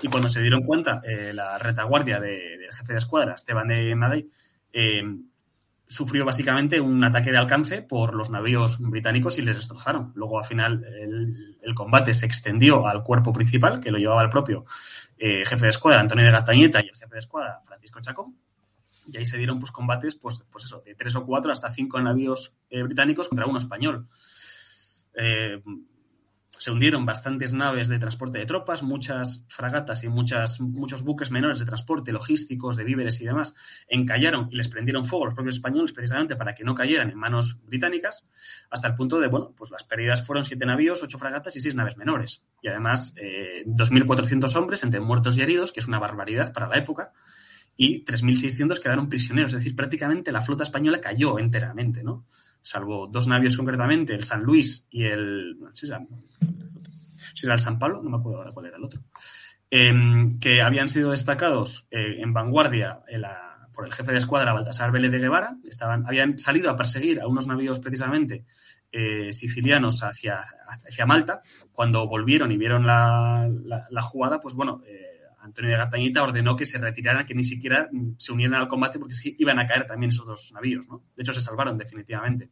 [0.00, 4.28] y cuando se dieron cuenta, eh, la retaguardia del jefe de escuadra, Esteban de Madey,
[4.72, 5.02] eh,
[5.86, 10.12] sufrió básicamente un ataque de alcance por los navíos británicos y les destrozaron.
[10.14, 14.64] Luego, al final, el, combate se extendió al cuerpo principal, que lo llevaba el propio
[15.18, 18.34] jefe de escuadra, Antonio de Gatañeta, y el jefe de escuadra, Francisco Chacón
[19.06, 22.00] y ahí se dieron pues combates, pues, pues eso, de tres o cuatro hasta cinco
[22.00, 24.08] navíos eh, británicos contra uno español.
[25.14, 25.62] Eh,
[26.62, 31.58] se hundieron bastantes naves de transporte de tropas, muchas fragatas y muchas, muchos buques menores
[31.58, 33.52] de transporte, logísticos, de víveres y demás,
[33.88, 37.18] encallaron y les prendieron fuego a los propios españoles precisamente para que no cayeran en
[37.18, 38.28] manos británicas,
[38.70, 41.74] hasta el punto de, bueno, pues las pérdidas fueron siete navíos, ocho fragatas y seis
[41.74, 42.44] naves menores.
[42.62, 46.76] Y además, eh, 2.400 hombres entre muertos y heridos, que es una barbaridad para la
[46.76, 47.12] época,
[47.82, 49.52] y 3.600 quedaron prisioneros.
[49.52, 52.26] Es decir, prácticamente la flota española cayó enteramente, ¿no?
[52.62, 55.56] Salvo dos navios concretamente, el San Luis y el...
[55.74, 59.00] si era, el San Pablo, no me acuerdo ahora cuál era el otro.
[59.68, 63.00] Em, que habían sido destacados eh, en vanguardia
[63.74, 65.56] por el jefe de escuadra Baltasar Vélez de Guevara.
[65.64, 68.44] Estaban, habían salido a perseguir a unos navíos precisamente
[68.92, 70.44] eh, sicilianos hacia,
[70.86, 71.42] hacia Malta.
[71.72, 73.50] Cuando volvieron y vieron la,
[73.90, 75.11] la, jugada, pues bueno, eh,
[75.42, 79.14] Antonio de Gatañita ordenó que se retiraran, que ni siquiera se unieran al combate porque
[79.38, 81.02] iban a caer también esos dos navíos, ¿no?
[81.16, 82.50] De hecho, se salvaron definitivamente.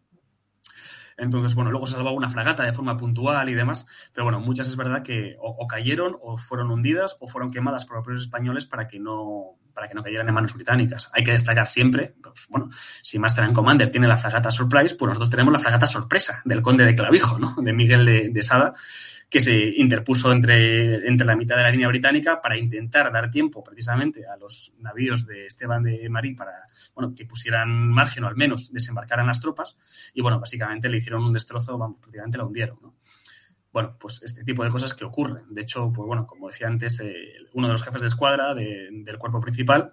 [1.17, 4.69] Entonces, bueno, luego se salvó una fragata de forma puntual y demás, pero bueno, muchas
[4.69, 8.67] es verdad que o, cayeron o fueron hundidas o fueron quemadas por los propios españoles
[8.67, 11.11] para que no para que no cayeran en manos británicas.
[11.13, 12.71] Hay que destacar siempre, pues bueno,
[13.03, 16.61] si Master and Commander tiene la fragata Surprise, pues nosotros tenemos la fragata Sorpresa del
[16.61, 17.55] conde de Clavijo, ¿no?
[17.57, 18.75] De Miguel de Sada,
[19.31, 23.63] que se interpuso entre, entre la mitad de la línea británica para intentar dar tiempo
[23.63, 26.67] precisamente a los navíos de Esteban de Marí para
[26.97, 29.77] bueno, que pusieran margen o al menos desembarcaran las tropas.
[30.15, 32.79] Y bueno, básicamente le hicieron un destrozo, vamos, prácticamente la hundieron.
[32.83, 32.97] ¿no?
[33.73, 35.45] Bueno, pues este tipo de cosas que ocurren.
[35.49, 39.17] De hecho, pues bueno, como decía antes, eh, uno de los jefes de escuadra del
[39.17, 39.93] cuerpo principal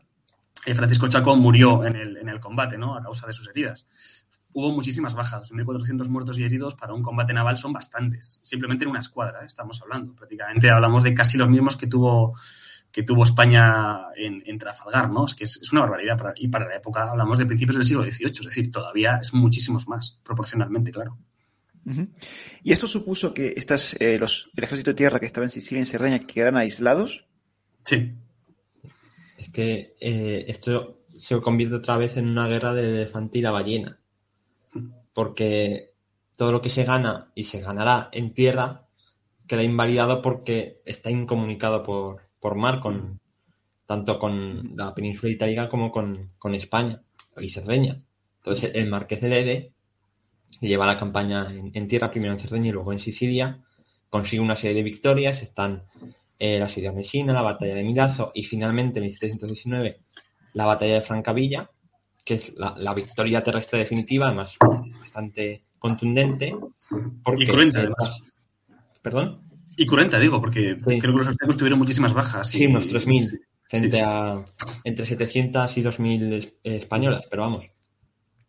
[0.76, 2.96] Francisco Chaco murió en el, en el combate, ¿no?
[2.96, 3.86] A causa de sus heridas
[4.58, 5.52] hubo muchísimas bajas.
[5.52, 8.40] 1.400 muertos y heridos para un combate naval son bastantes.
[8.42, 9.46] Simplemente en una escuadra, ¿eh?
[9.46, 10.16] estamos hablando.
[10.16, 12.36] Prácticamente hablamos de casi los mismos que tuvo,
[12.92, 15.26] que tuvo España en, Trafalgar, ¿no?
[15.26, 16.34] Es que es, una barbaridad.
[16.38, 19.88] y para la época hablamos de principios del siglo XVIII, es decir, todavía es muchísimos
[19.88, 21.20] más, proporcionalmente, claro.
[22.64, 25.80] ¿Y esto supuso que estas, eh, los, el ejército de tierra que estaba en Sicilia
[25.80, 27.26] y en Cerdeña quedaran aislados?
[27.84, 28.12] Sí.
[29.38, 33.52] Es que eh, esto se convierte otra vez en una guerra de elefante y la
[33.52, 34.00] ballena
[35.18, 35.94] porque
[36.36, 38.86] todo lo que se gana y se ganará en tierra
[39.48, 43.20] queda invalidado porque está incomunicado por, mar con
[43.88, 47.02] tanto con la península itálica como con, España
[47.36, 48.00] y Cerdeña.
[48.42, 49.74] Entonces el marqués de Lede
[50.62, 53.64] lleva la campaña en, tierra, primero en Cerdeña y luego en Sicilia,
[54.12, 55.86] consigue una serie de victorias, están
[56.38, 60.00] eh, la ciudad de Messina, la batalla de Milazzo y finalmente en 1719
[60.54, 61.72] la batalla de Francavilla,
[62.24, 64.54] que es la, victoria terrestre definitiva, además
[65.18, 66.56] bastante contundente.
[67.38, 68.22] y cruenta, además.
[69.02, 69.42] ¿Perdón?
[69.76, 72.50] Y cruenta, digo, porque creo que los austriacos tuvieron muchísimas bajas.
[72.50, 73.40] Sí, unos 3.000
[73.70, 74.36] frente a
[74.84, 77.66] entre 700 y 2.000 españolas, pero vamos.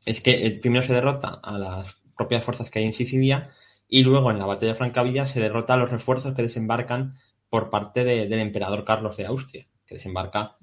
[0.05, 3.51] Es que el primero se derrota a las propias fuerzas que hay en Sicilia
[3.89, 7.17] y luego en la batalla de Francavilla se derrota a los refuerzos que desembarcan
[7.49, 10.58] por parte del emperador Carlos de Austria, que desembarca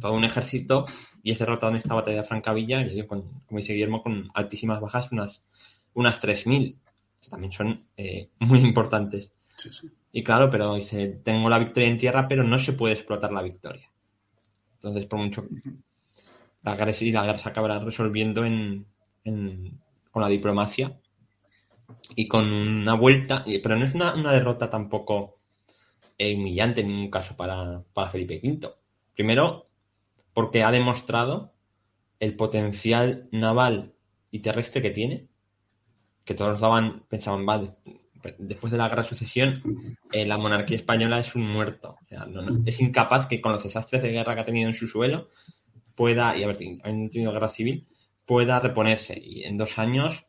[0.00, 0.84] todo un ejército
[1.22, 5.42] y es derrotado en esta batalla de Francavilla, como dice Guillermo, con altísimas bajas, unas,
[5.94, 6.76] unas 3.000.
[7.30, 9.30] También son eh, muy importantes.
[10.12, 13.42] Y claro, pero dice, tengo la victoria en tierra, pero no se puede explotar la
[13.42, 13.90] victoria.
[14.74, 15.46] Entonces, por mucho...
[16.62, 18.86] La guerra, y la guerra se acabará resolviendo en,
[20.10, 20.98] con la diplomacia
[22.16, 25.40] y con una vuelta, pero no es una, derrota tampoco
[26.16, 28.70] eh, humillante en ningún caso para, para Felipe V.
[29.14, 29.66] Primero,
[30.34, 31.54] porque ha demostrado
[32.20, 33.94] el potencial naval
[34.30, 35.28] y terrestre que tiene,
[36.24, 37.74] que todos daban, pensaban, vale,
[38.38, 39.62] después de la guerra de sucesión,
[40.12, 41.98] eh, la monarquía española es un muerto.
[42.66, 45.30] es incapaz que con los desastres de guerra que ha tenido en su suelo
[45.94, 47.86] pueda, y haber tenido guerra civil,
[48.24, 49.18] pueda reponerse.
[49.22, 50.24] Y en dos años,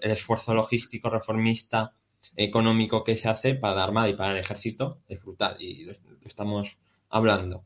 [0.00, 1.94] el esfuerzo logístico, reformista,
[2.36, 5.56] económico que se hace para la Armada y para el Ejército es brutal.
[5.60, 5.92] Y lo
[6.24, 6.76] estamos
[7.08, 7.64] hablando.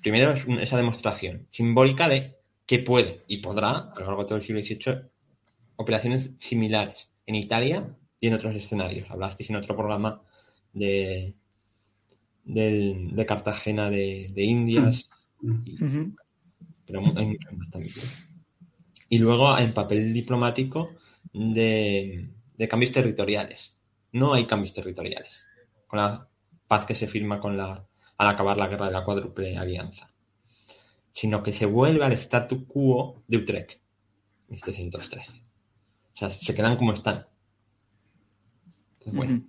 [0.00, 2.36] Primero es esa demostración simbólica de
[2.66, 5.08] que puede y podrá, a lo largo de todo el siglo XVIII,
[5.76, 9.10] operaciones similares en Italia y en otros escenarios.
[9.10, 10.22] Hablasteis en otro programa
[10.72, 11.34] de,
[12.44, 15.08] de, Cartagena de, Indias,
[15.40, 16.10] mm.
[16.86, 17.94] pero hay muchos más también.
[19.08, 20.94] Y luego en papel diplomático
[21.32, 23.74] de, de cambios territoriales.
[24.12, 25.42] No hay cambios territoriales.
[25.86, 26.28] Con la
[26.66, 27.87] paz que se firma con la
[28.18, 30.10] al acabar la guerra de la cuádruple alianza,
[31.12, 33.72] sino que se vuelve al statu quo de Utrecht,
[34.48, 35.30] en 1713.
[36.14, 37.26] O sea, se quedan como están.
[39.06, 39.44] bueno,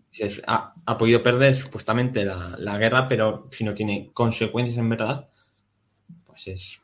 [0.45, 5.29] ha, podido perder supuestamente la, guerra, pero si no tiene consecuencias en verdad,
[6.27, 6.79] pues es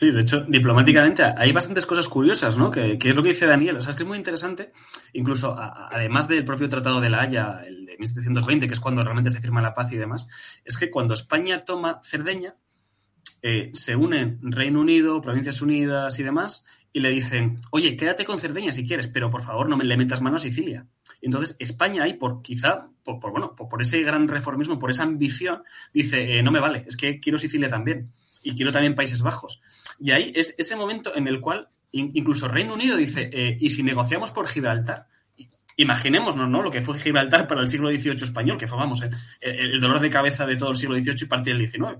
[0.00, 2.70] Sí, de hecho, diplomáticamente hay bastantes cosas curiosas, ¿no?
[2.70, 3.76] Que, es lo que dice Daniel.
[3.76, 4.72] O sea, es que es muy interesante,
[5.12, 9.28] incluso además del propio Tratado de la Haya, el de 1720, que es cuando realmente
[9.28, 10.26] se firma la paz y demás,
[10.64, 12.56] es que cuando España toma Cerdeña,
[13.42, 18.40] eh, se unen Reino Unido, Provincias Unidas y demás, y le dicen, oye, quédate con
[18.40, 20.86] Cerdeña si quieres, pero por favor no me le metas mano a Sicilia.
[21.20, 26.38] Entonces España ahí, por quizá, por, bueno, por, ese gran reformismo, por esa ambición, dice,
[26.38, 28.10] eh, no me vale, es que quiero Sicilia también
[28.42, 29.60] y quiero también Países Bajos.
[30.00, 33.82] Y ahí es ese momento en el cual incluso Reino Unido dice, eh, ¿y si
[33.82, 35.06] negociamos por Gibraltar?
[35.76, 36.62] Imaginémonos, ¿no?
[36.62, 39.02] Lo que fue Gibraltar para el siglo XVIII español, que fue, vamos,
[39.40, 41.98] el, dolor de cabeza de todo el siglo XVIII y parte del XIX.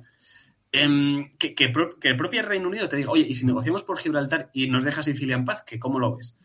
[0.73, 1.73] Em, que, que,
[2.03, 5.03] el propio Reino Unido te diga, oye, ¿y si negociamos por Gibraltar y nos deja
[5.03, 5.63] Sicilia en paz?
[5.65, 6.39] ¿Que ¿Cómo lo ves?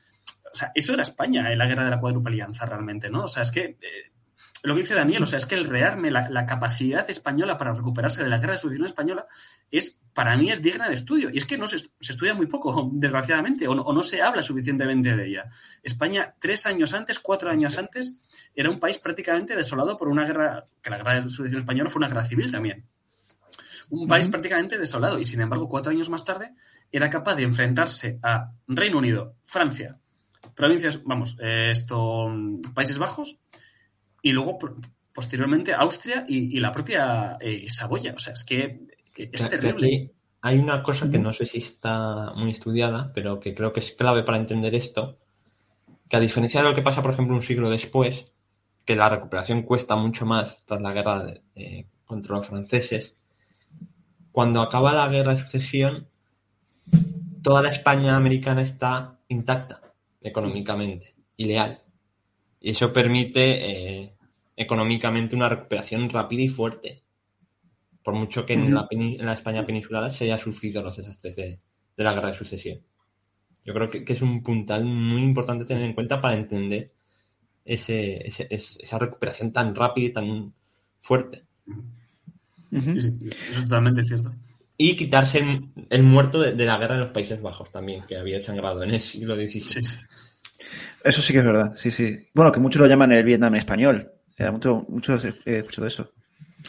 [0.52, 3.26] O sea, eso era España en la guerra de la cuádruple alianza realmente, ¿no?
[3.26, 4.12] O sea, es que eh,
[4.66, 8.24] lo que dice Daniel, o sea, es que el rearme, la, capacidad española para recuperarse
[8.24, 9.28] de la guerra de sucesión española,
[9.70, 11.30] es, para mí es digna de estudio.
[11.32, 15.28] Y es que no se, estudia muy poco, desgraciadamente, o no, se habla suficientemente de
[15.28, 15.46] ella.
[15.84, 18.18] España, tres años antes, cuatro años antes,
[18.56, 22.00] era un país prácticamente desolado por una guerra, que la guerra de sucesión española fue
[22.00, 22.86] una guerra civil también.
[23.90, 25.20] Un país prácticamente desolado.
[25.20, 26.54] Y sin embargo, cuatro años más tarde,
[26.92, 30.00] era capaz de enfrentarse a Reino Unido, Francia,
[30.56, 32.34] provincias, vamos, esto,
[32.74, 33.40] Países Bajos
[34.26, 34.58] y luego
[35.14, 38.16] posteriormente Austria y, la propia eh, Saboya.
[38.16, 40.12] O sea, es que es terrible.
[40.42, 43.92] hay una cosa que no sé si está muy estudiada, pero que creo que es
[43.92, 45.20] clave para entender esto,
[46.10, 48.32] que a diferencia de lo que pasa, por ejemplo, un siglo después,
[48.84, 51.36] que la recuperación cuesta mucho más tras la guerra
[52.06, 53.16] contra los franceses,
[54.32, 56.08] cuando acaba la guerra de sucesión,
[57.44, 59.82] toda la España americana está intacta
[60.20, 61.84] económicamente y leal.
[62.60, 64.15] Y eso permite eh,
[64.56, 67.04] económicamente una recuperación rápida y fuerte.
[68.04, 71.60] Por mucho que en, la, España peninsular se haya sufrido los desastres de,
[71.98, 72.80] la guerra de sucesión.
[73.64, 76.94] Yo creo que, es un puntal muy importante tener en cuenta para entender
[77.66, 80.54] esa recuperación tan rápida y tan
[81.02, 81.44] fuerte.
[82.72, 84.32] Sí, sí, eso es totalmente cierto.
[84.78, 85.40] Y quitarse
[85.90, 89.02] el, muerto de, la guerra de los Países Bajos también, que había sangrado en el
[89.02, 89.82] siglo XVII.
[91.04, 92.28] Eso sí que es verdad, sí, sí.
[92.34, 94.12] Bueno, que muchos lo llaman el Vietnam español.
[94.52, 96.12] Mucho, mucho he escuchado eso.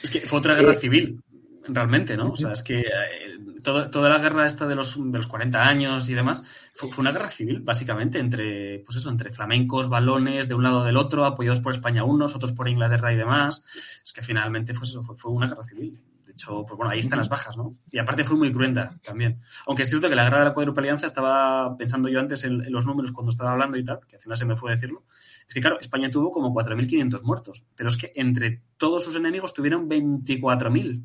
[0.02, 1.22] Es que fue otra guerra eh, civil,
[1.68, 2.30] realmente, ¿no?
[2.30, 6.08] O sea, es que eh, toda la guerra esta de los, de los 40 años
[6.08, 6.44] y demás
[6.74, 10.96] fue, una guerra civil, básicamente, entre, pues eso, entre flamencos, balones, de un lado del
[10.96, 13.62] otro, apoyados por España unos, otros por Inglaterra y demás.
[14.04, 15.98] Es que finalmente fue, fue, fue una guerra civil.
[16.26, 17.76] De hecho, pues bueno, ahí están las bajas, ¿no?
[17.90, 19.40] Y aparte fue muy cruenta también.
[19.66, 22.70] Aunque es cierto que la guerra de la cuadruple alianza estaba pensando yo antes en,
[22.70, 25.04] los números cuando estaba hablando y tal, que al final se me fue a decirlo.
[25.48, 29.54] Es que, claro, España tuvo como 4.500 muertos, pero es que entre todos sus enemigos
[29.54, 31.04] tuvieron 24.000.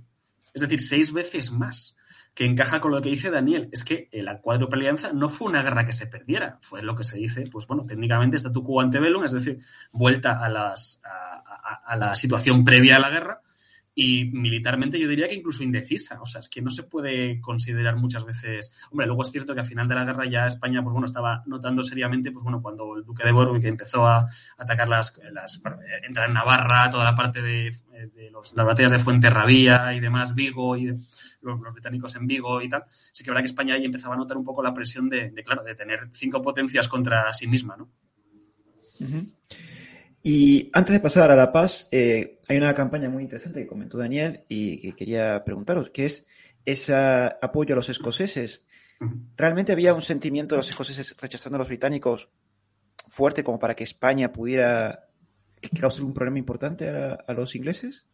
[0.54, 1.96] Es decir, seis veces más
[2.34, 3.70] que encaja con lo que dice Daniel.
[3.72, 7.04] Es que la cuádruple alianza no fue una guerra que se perdiera, fue lo que
[7.04, 9.60] se dice, pues bueno, técnicamente tu quo ante bellum, es decir,
[9.92, 13.42] vuelta a, las, a, la situación previa a la guerra,
[14.04, 16.20] y militarmente yo diría que incluso indecisa.
[16.22, 18.74] O sea, es que no se puede considerar muchas veces.
[18.90, 21.44] Hombre, luego es cierto que al final de la guerra ya España, pues bueno, estaba
[21.46, 24.28] notando seriamente, pues bueno, cuando el duque de Borgoña empezó a
[24.58, 25.22] atacar las,
[26.02, 27.70] entrar en Navarra, toda la parte de,
[28.32, 30.88] las batallas de Fuenterrabía y demás, Vigo y
[31.42, 34.36] los, británicos en Vigo y tal, sí que verdad que España ahí empezaba a notar
[34.36, 37.88] un poco la presión de, claro, de tener cinco potencias contra sí misma, ¿no?
[40.24, 43.98] Y antes de pasar a La Paz, eh, hay una campaña muy interesante que comentó
[43.98, 46.28] Daniel y que quería preguntaros, que es
[46.66, 48.68] ese apoyo a los escoceses.
[49.36, 52.30] ¿Realmente había un sentimiento de los escoceses rechazando a los británicos
[53.08, 55.08] fuerte como para que España pudiera
[55.80, 58.06] causar un problema importante a, los ingleses?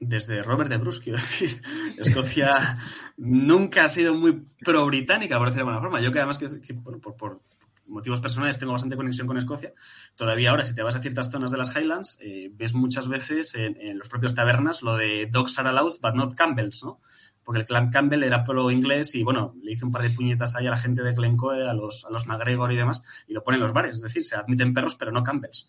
[0.00, 1.62] Desde Robert de Bruce, quiero decir,
[1.98, 2.78] Escocia
[3.16, 6.04] nunca ha sido muy pro-británica, por decirlo de alguna forma.
[6.04, 7.40] Yo que además que, por, por,
[7.88, 9.72] motivos personales tengo bastante conexión con Escocia.
[10.14, 13.54] Todavía ahora, si te vas a ciertas zonas de las Highlands, eh, ves muchas veces
[13.54, 17.00] en, los propios tabernas lo de Dogs are allowed, but not Campbells, ¿no?
[17.42, 20.66] Porque el clan Campbell era pro-inglés y, bueno, le hizo un par de puñetas ahí
[20.66, 23.58] a la gente de Glencoe, a los, a los McGregor y demás, y lo ponen
[23.58, 23.96] en los bares.
[23.96, 25.68] Es decir, se admiten perros, pero no Campbells.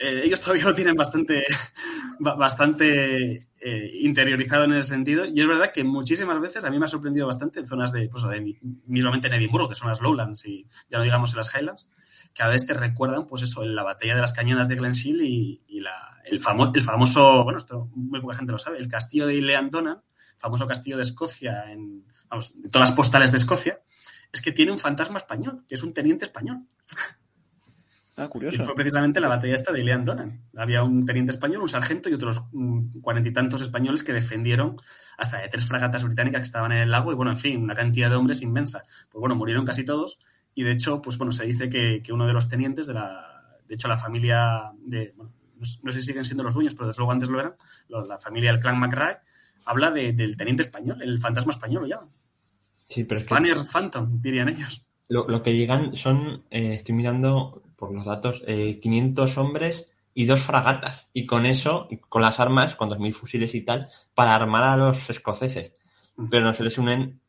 [0.00, 1.44] Eh, ellos todavía lo tienen bastante,
[2.18, 5.24] bastante eh, interiorizado en ese sentido.
[5.24, 8.08] Y es verdad que muchísimas veces a mí me ha sorprendido bastante en zonas de,
[8.08, 8.56] pues, de
[8.86, 11.90] mismamente en Edimburgo, que son las Lowlands y ya no digamos en las Highlands,
[12.32, 15.64] que a veces te recuerdan, pues eso, la batalla de las cañonas de Glenshill y,
[15.66, 16.40] y la, el,
[16.74, 20.00] el famoso, bueno, esto muy poca gente lo sabe, el castillo de Ileandona,
[20.38, 22.04] famoso castillo de Escocia, en,
[22.70, 23.80] todas las postales de Escocia,
[24.32, 26.68] es que tiene un fantasma español, que es un teniente español.
[28.16, 28.62] Ah, curioso.
[28.62, 30.40] Y fue precisamente la batalla esta de Ilean Donan.
[30.56, 34.80] Había un teniente español, un sargento y otros mm, cuarenta y tantos españoles que defendieron
[35.18, 37.74] hasta de tres fragatas británicas que estaban en el lago y, bueno, en fin, una
[37.74, 38.82] cantidad de hombres inmensa.
[39.10, 40.18] Pues bueno, murieron casi todos
[40.54, 43.74] y, de hecho, pues bueno, se dice que, uno de los tenientes de la, de
[43.74, 45.32] hecho, la familia de, bueno,
[45.82, 47.54] no, sé si siguen siendo los dueños, pero desde luego antes lo eran,
[47.88, 49.18] la familia del clan McRae,
[49.66, 52.10] habla del teniente español, el fantasma español lo llaman.
[52.88, 54.86] Sí, pero Spanner Phantom, dirían ellos.
[55.08, 60.42] Lo, que llegan son, eh, estoy mirando por los datos, 500 eh, hombres y dos
[60.42, 61.08] fragatas.
[61.12, 65.08] Y con eso, con las armas, con 2.000 fusiles y tal, para armar a los
[65.10, 65.72] escoceses.
[66.30, 67.20] Pero no se les unen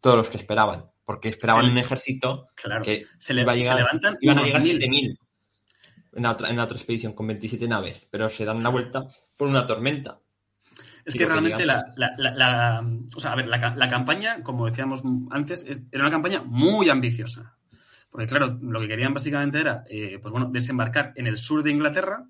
[0.00, 0.86] todos los que esperaban.
[1.04, 2.48] Porque esperaban un ejército
[2.82, 5.18] que se le, va a llegar, levantan iban a llegar 7.000
[6.12, 8.06] en la, otra, en la otra expedición con 27 naves.
[8.10, 10.20] Pero se dan la vuelta por una tormenta.
[11.04, 12.86] Es que realmente la, la,
[13.16, 17.56] o sea, a ver, la, campaña, como decíamos antes, era una campaña muy ambiciosa.
[18.10, 21.70] Porque, claro, lo que querían básicamente era, eh, pues bueno, desembarcar en el sur de
[21.70, 22.26] Inglaterra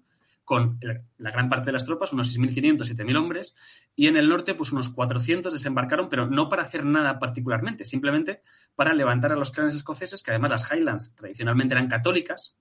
[0.50, 0.80] con
[1.18, 3.54] la gran parte de las tropas, unos 6.500, 7.000 hombres,
[3.94, 8.40] y en el norte, pues unos 400 desembarcaron, pero no para hacer nada particularmente, simplemente
[8.74, 12.56] para levantar a los clanes escoceses, que además las Highlands tradicionalmente eran católicas,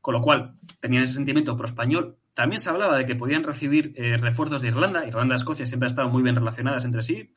[0.00, 2.16] con lo cual tenían ese sentimiento pro-español.
[2.34, 5.06] También se hablaba de que podían recibir eh, refuerzos de Irlanda.
[5.06, 7.34] Irlanda y Escocia siempre han estado muy bien relacionadas entre sí.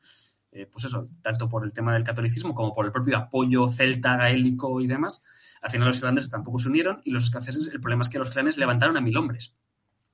[0.54, 4.16] Eh, pues eso, tanto por el tema del catolicismo como por el propio apoyo celta,
[4.16, 5.24] gaélico y demás.
[5.62, 8.30] Al final los irlandeses tampoco se unieron y los escoceses, el problema es que los
[8.30, 9.54] clanes levantaron a mil hombres.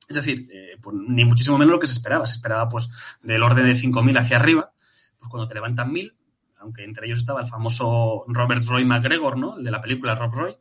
[0.09, 2.24] Es decir, eh, pues, ni muchísimo menos lo que se esperaba.
[2.24, 2.89] Se esperaba pues
[3.22, 4.72] del orden de 5.000 hacia arriba.
[5.18, 6.16] Pues cuando te levantan mil,
[6.61, 9.59] aunque entre ellos estaba el famoso Robert Roy McGregor, ¿no?
[9.59, 10.57] El de la película Rob Roy,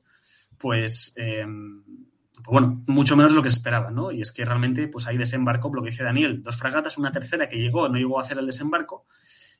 [0.57, 1.83] pues, em,
[2.33, 4.11] pues, bueno, mucho menos lo que se esperaba, ¿no?
[4.11, 7.47] Y es que realmente, pues ahí desembarcó, lo que dice Daniel, dos fragatas, una tercera
[7.47, 9.05] que llegó, no llegó a hacer el desembarco,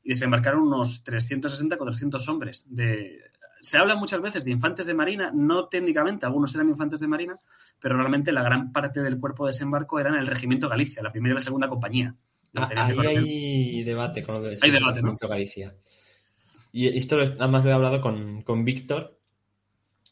[0.04, 2.66] y desembarcaron unos 360-400 hombres.
[2.70, 3.22] De...
[3.62, 7.40] Se habla muchas veces de infantes de marina, no técnicamente, algunos eran infantes de marina,
[7.80, 11.34] pero realmente la gran parte del cuerpo de desembarco eran el Regimiento Galicia, la primera
[11.34, 12.16] y la segunda compañía.
[12.56, 15.76] Ah, ahí hay debate con lo del hay debate, Regimiento Galicia.
[16.72, 19.20] Y esto nada más lo he hablado con, con Víctor,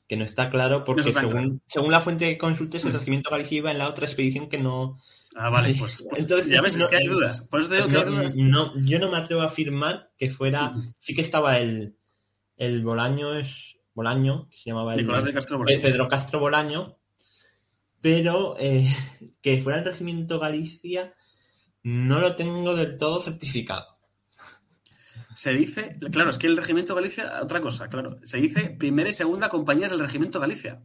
[0.08, 3.72] que no está claro porque según, según la fuente que consultes, el Regimiento Galicia iba
[3.72, 5.00] en la otra expedición que no,
[5.36, 7.42] Ah, vale, pues, pues, Entonces, ya ves, es que hay dudas.
[7.42, 8.36] Por eso te digo que hay dudas.
[8.36, 10.74] No, yo no me atrevo a afirmar que fuera.
[11.00, 11.98] Sí que estaba el,
[12.56, 15.82] el Bolaño, es Bolaño, que se llamaba el, Nicolás de Castro Bolaño.
[15.82, 16.98] Pedro Castro Bolaño,
[18.02, 18.88] pero eh,
[19.42, 21.14] que fuera el Regimiento Galicia
[21.84, 23.86] no lo tengo del todo certificado.
[25.36, 29.12] Se dice, claro, es que el Regimiento Galicia, otra cosa, claro, se dice primera y
[29.12, 30.82] segunda compañías del Regimiento Galicia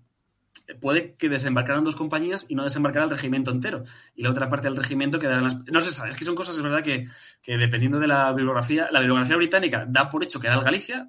[0.80, 3.84] puede que desembarcaran dos compañías y no desembarcara el regimiento entero.
[4.14, 5.56] Y la otra parte del regimiento quedará las...
[5.70, 7.06] No se sabe, es que son cosas, es verdad, que,
[7.46, 11.08] dependiendo de la bibliografía, la bibliografía británica da por hecho que era el Galicia,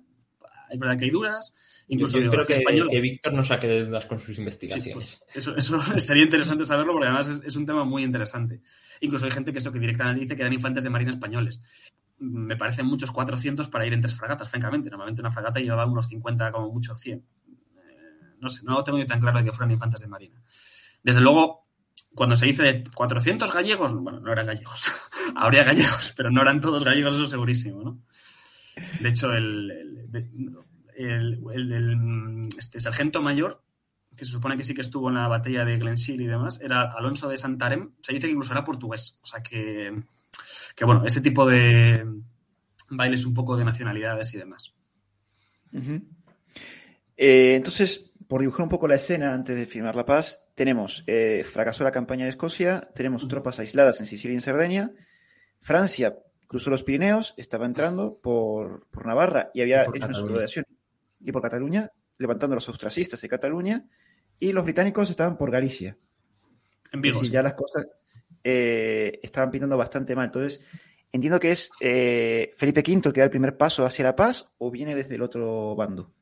[0.69, 1.55] es verdad que hay dudas,
[1.87, 4.93] Incluso yo creo que, Víctor no saque de dudas con sus investigaciones.
[4.93, 8.61] Pues, eso, eso estaría interesante saberlo porque además es, un tema muy interesante.
[9.01, 11.61] Incluso hay gente que eso que directamente dice que eran infantes de marina españoles.
[12.17, 14.89] Me parecen muchos 400 para ir en tres fragatas, francamente.
[14.89, 17.25] Normalmente una fragata llevaba unos 50, como mucho 100
[18.41, 20.41] no sé, no lo tengo yo tan claro de que fueran infantes de marina.
[21.03, 21.67] Desde luego,
[22.13, 24.85] cuando se dice 400 gallegos, bueno, no eran gallegos,
[25.35, 27.99] habría gallegos, pero no eran todos gallegos, eso segurísimo, ¿no?
[28.99, 29.71] De hecho, el,
[30.95, 33.63] el, este sargento mayor,
[34.15, 36.91] que se supone que sí que estuvo en la batalla de Glenshill y demás, era
[36.91, 40.03] Alonso de Santarem, se dice que incluso era portugués, o sea que,
[40.75, 42.05] que bueno, ese tipo de
[42.89, 44.73] bailes un poco de nacionalidades y demás.
[47.17, 51.43] Eh, entonces, por dibujar un poco la escena antes de firmar la paz, tenemos, eh,
[51.43, 54.91] fracasó la campaña de Escocia, tenemos tropas aisladas en Sicilia y en Cerdeña,
[55.59, 56.15] Francia
[56.47, 60.65] cruzó los Pirineos, estaba entrando por, Navarra y había hecho una sublevación,
[61.19, 63.83] y por Cataluña, levantando a los austracistas de Cataluña,
[64.39, 65.97] y los británicos estaban por Galicia.
[66.93, 67.21] En Vigo.
[67.23, 67.85] ya las cosas
[68.45, 70.27] eh, estaban pintando bastante mal.
[70.27, 70.61] Entonces,
[71.11, 74.53] entiendo que es eh, Felipe V el que da el primer paso hacia la paz
[74.57, 76.13] o viene desde el otro bando.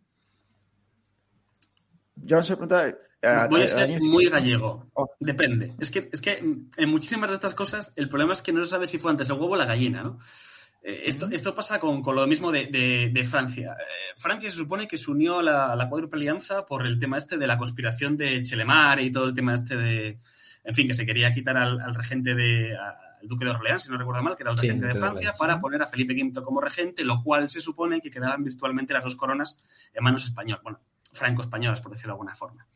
[2.30, 2.38] Yo
[3.50, 4.88] Voy a ser muy gallego.
[4.94, 5.10] Oh.
[5.20, 5.74] Depende.
[5.80, 8.70] Es que, es que en muchísimas de estas cosas el problema es que no se
[8.70, 10.20] sabe si fue antes el huevo o la gallina, ¿no?
[10.84, 13.76] Eh, esto, esto, pasa con, lo mismo de, Francia.
[13.80, 17.18] Eh, Francia se supone que se unió a la, a cuádruple alianza por el tema
[17.18, 20.20] este de la conspiración de Chelemar y todo el tema este de,
[20.64, 23.98] en fin, que se quería quitar al, regente de, al duque de Orleans, si no
[23.98, 27.04] recuerdo mal, que era el regente de Francia, para poner a Felipe V como regente,
[27.04, 29.58] lo cual se supone que quedaban virtualmente las dos coronas
[29.94, 30.64] en manos españolas.
[30.64, 30.80] Bueno,
[31.14, 32.68] franco-españolas, por decirlo de alguna forma.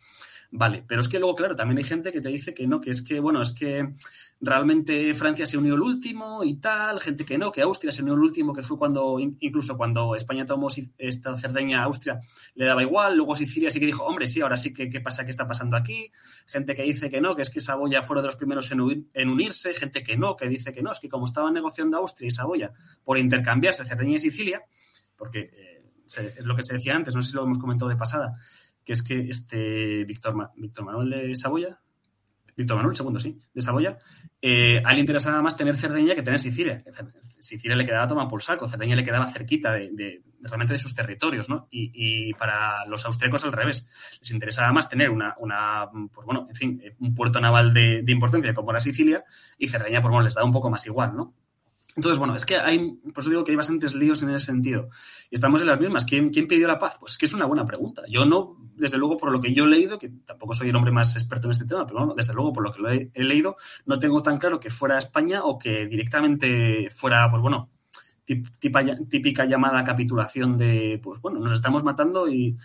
[0.55, 2.91] Vale, pero es que luego, claro, también hay gente que te dice que no, que
[2.91, 3.91] es que, bueno, es que
[4.39, 8.13] realmente Francia se unió el último y tal, gente que no, que Austria se unió
[8.13, 10.67] el último, que fue cuando, incluso cuando España tomó
[10.99, 12.19] esta Cerdeña a Austria,
[12.53, 15.25] le daba igual, luego Sicilia sí que dijo, hombre, sí, ahora sí que, ¿qué pasa?
[15.25, 16.11] ¿Qué está pasando aquí?
[16.45, 19.73] Gente que dice que no, que es que Saboya fueron de los primeros en, unirse,
[19.73, 22.71] gente que no, que dice que no, es que como estaban negociando Austria y Saboya
[23.03, 24.61] por intercambiarse Cerdeña y Sicilia,
[25.17, 25.39] porque...
[25.39, 25.72] Eh,
[26.39, 28.33] lo que se decía antes, no sé si lo hemos comentado de pasada,
[28.83, 31.79] que es que este Víctor, Víctor Manuel de Saboya,
[32.55, 33.97] Víctor Manuel segundo, sí, de Saboya,
[34.41, 36.83] eh, a él le interesaba más tener Cerdeña que tener Sicilia.
[37.39, 41.49] Sicilia le quedaba tomar por saco, Cerdeña le quedaba cerquita de, realmente de sus territorios,
[41.49, 41.67] ¿no?
[41.71, 43.87] Y, para los austriacos al revés.
[44.19, 48.53] Les interesaba más tener una, una pues bueno, en fin, un puerto naval de, importancia
[48.53, 49.23] como era Sicilia
[49.57, 51.33] y Cerdeña, por pues bueno, les daba un poco más igual, ¿no?
[51.95, 54.89] Entonces, bueno, es que hay, por eso digo que hay bastantes líos en ese sentido.
[55.29, 56.05] Y estamos en las mismas.
[56.05, 56.97] ¿Quién, ¿Quién, pidió la paz?
[56.99, 58.01] Pues es que es una buena pregunta.
[58.09, 60.91] Yo no, desde luego, por lo que yo he leído, que tampoco soy el hombre
[60.91, 63.57] más experto en este tema, pero bueno, desde luego, por lo que lo he, leído,
[63.85, 67.69] no tengo tan claro que fuera España o que directamente fuera, pues bueno,
[68.25, 72.55] típica llamada capitulación de, pues bueno, nos estamos matando y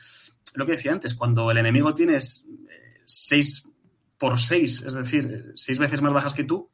[0.54, 3.68] lo que decía antes, cuando el enemigo tienes eh, seis
[4.16, 6.70] por seis, es decir, seis veces más bajas que tú,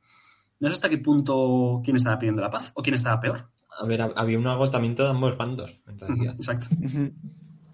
[0.65, 3.51] no sé hasta qué punto quién estaba pidiendo la paz o quién estaba peor.
[3.79, 6.35] A ver, había un agotamiento de ambos bandos, en realidad.
[6.37, 6.67] exacto.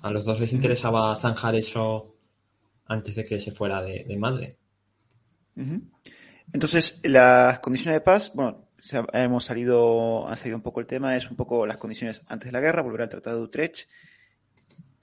[0.03, 2.17] A los dos les interesaba zanjar eso
[2.87, 4.57] antes de que se fuera de, madre.
[6.53, 8.69] Entonces, las condiciones de paz, bueno,
[9.13, 12.53] hemos salido, ha salido un poco el tema, es un poco las condiciones antes de
[12.53, 13.89] la guerra, volver al Tratado de Utrecht.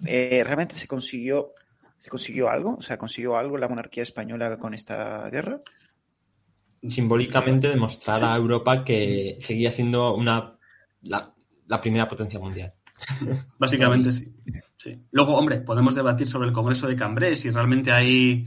[0.06, 1.54] Eh, ¿Realmente se consiguió,
[1.98, 2.76] se consiguió algo?
[2.78, 5.62] O sea, ¿consiguió algo la monarquía española con esta guerra?
[6.90, 10.58] Simbólicamente demostrar a Europa que seguía siendo una
[11.02, 11.34] la,
[11.82, 12.74] primera potencia mundial.
[13.60, 14.34] Básicamente sí.
[14.78, 15.00] sí.
[15.12, 18.46] Luego, hombre, podemos debatir sobre el Congreso de Cambrés si realmente hay,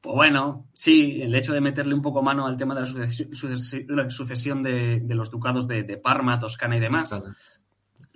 [0.00, 4.62] pues bueno, sí, el hecho de meterle un poco mano al tema de la sucesión,
[4.62, 7.16] de, los ducados de, Parma, Toscana y demás,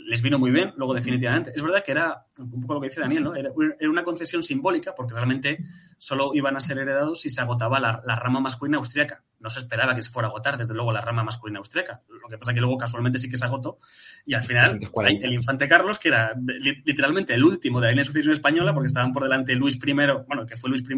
[0.09, 1.53] les vino muy bien, luego definitivamente.
[1.55, 3.35] Es verdad que era un poco lo que dice Daniel, ¿no?
[3.35, 3.53] Era,
[3.91, 5.59] una concesión simbólica porque realmente
[5.99, 9.23] solo iban a ser heredados si se agotaba la, rama masculina austríaca.
[9.39, 12.01] No se esperaba que se fuera a agotar, desde luego, la rama masculina austríaca.
[12.09, 13.81] Lo que pasa es que luego casualmente sí que se agotó
[14.25, 14.79] y al final
[15.21, 16.33] el infante Carlos, que era
[16.87, 19.93] literalmente el último de la línea de sucesión española, porque estaban por delante Luis I,
[20.27, 20.95] bueno, que fue Luis I,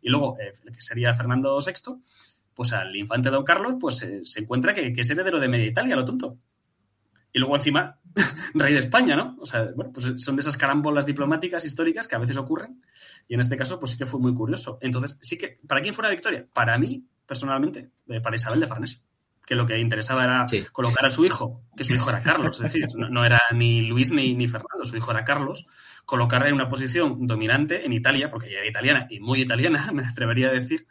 [0.00, 2.00] y luego el eh, que sería Fernando VI,
[2.54, 5.66] pues al infante don Carlos, pues eh, se encuentra que, que, es heredero de media
[5.66, 6.38] Italia, lo tonto
[7.36, 7.98] y luego encima
[8.54, 9.36] rey de España, ¿no?
[9.40, 12.82] O sea, bueno, pues son de esas carambolas diplomáticas históricas que a veces ocurren
[13.28, 14.78] y en este caso pues sí que fue muy curioso.
[14.80, 16.46] Entonces, sí que, ¿para quién fue una victoria?
[16.52, 19.00] Para mí, personalmente, eh, para Isabel de Farnesio,
[19.44, 22.72] que lo que interesaba era colocar a su hijo, que su hijo era Carlos, es
[22.72, 25.66] decir, no, era ni Luis ni, ni, Fernando, su hijo era Carlos,
[26.04, 30.04] colocarle en una posición dominante en Italia, porque ella era italiana y muy italiana, me
[30.04, 30.86] atrevería a decir,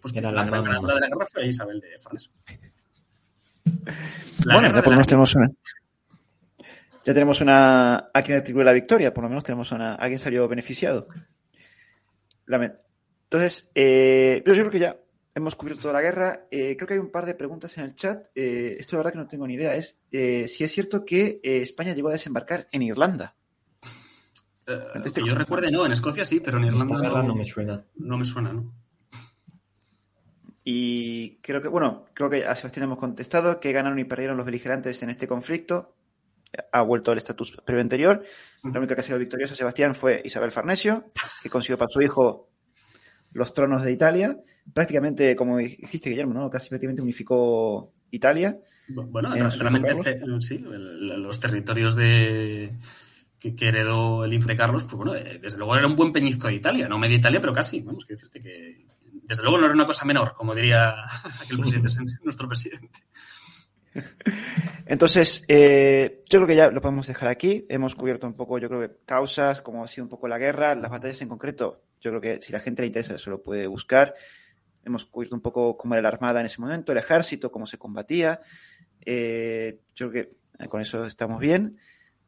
[0.00, 2.32] pues era la, gran ganadora de la guerra fue Isabel de Farnesio.
[4.46, 5.50] bueno, ya por lo tenemos una
[7.08, 10.18] ya tenemos una a quien atribuye la victoria, por lo menos tenemos una, a quien
[10.18, 11.08] salió beneficiado.
[12.46, 14.96] Entonces, eh, yo creo que ya
[15.34, 16.46] hemos cubierto toda la guerra.
[16.50, 18.26] Eh, creo que hay un par de preguntas en el chat.
[18.34, 19.74] Eh, esto la verdad que no tengo ni idea.
[19.74, 23.34] Es si es cierto que España llegó a desembarcar en Irlanda.
[24.66, 25.86] que yo recuerde, no.
[25.86, 27.86] En Escocia sí, pero en Irlanda no, me suena.
[27.96, 28.70] No me suena, ¿no?
[30.62, 34.44] Y creo que, bueno, creo que a Sebastián hemos contestado que ganaron y perdieron los
[34.44, 35.94] beligerantes en este conflicto
[36.72, 38.24] ha vuelto al estatus previo anterior.
[38.64, 41.04] La única que ha sido victoriosa, Sebastián, fue Isabel Farnesio,
[41.42, 42.50] que consiguió para su hijo
[43.32, 44.36] los tronos de Italia.
[44.72, 46.50] Prácticamente, como dijiste, Guillermo, ¿no?
[46.50, 48.58] casi prácticamente unificó Italia.
[48.88, 49.92] Bueno, realmente
[50.40, 52.72] sí, los territorios de
[53.38, 56.54] que, heredó el Infre Carlos, pues bueno, eh, desde luego era un buen peñizco de
[56.54, 57.80] Italia, no media Italia, pero casi.
[57.80, 58.86] Vamos, que decirte que
[59.28, 60.94] desde luego no era una cosa menor, como diría
[61.42, 61.88] aquel presidente,
[62.24, 63.00] nuestro presidente.
[64.86, 67.66] Entonces, eh, yo creo que ya lo podemos dejar aquí.
[67.68, 70.74] Hemos cubierto un poco, yo creo que causas, como ha sido un poco la guerra,
[70.74, 71.82] las batallas en concreto.
[72.00, 74.14] Yo creo que si la gente le interesa, se lo puede buscar.
[74.84, 77.76] Hemos cubierto un poco cómo era la armada en ese momento, el ejército, cómo se
[77.76, 78.40] combatía.
[79.04, 81.76] Eh, yo creo que eh, con eso estamos bien.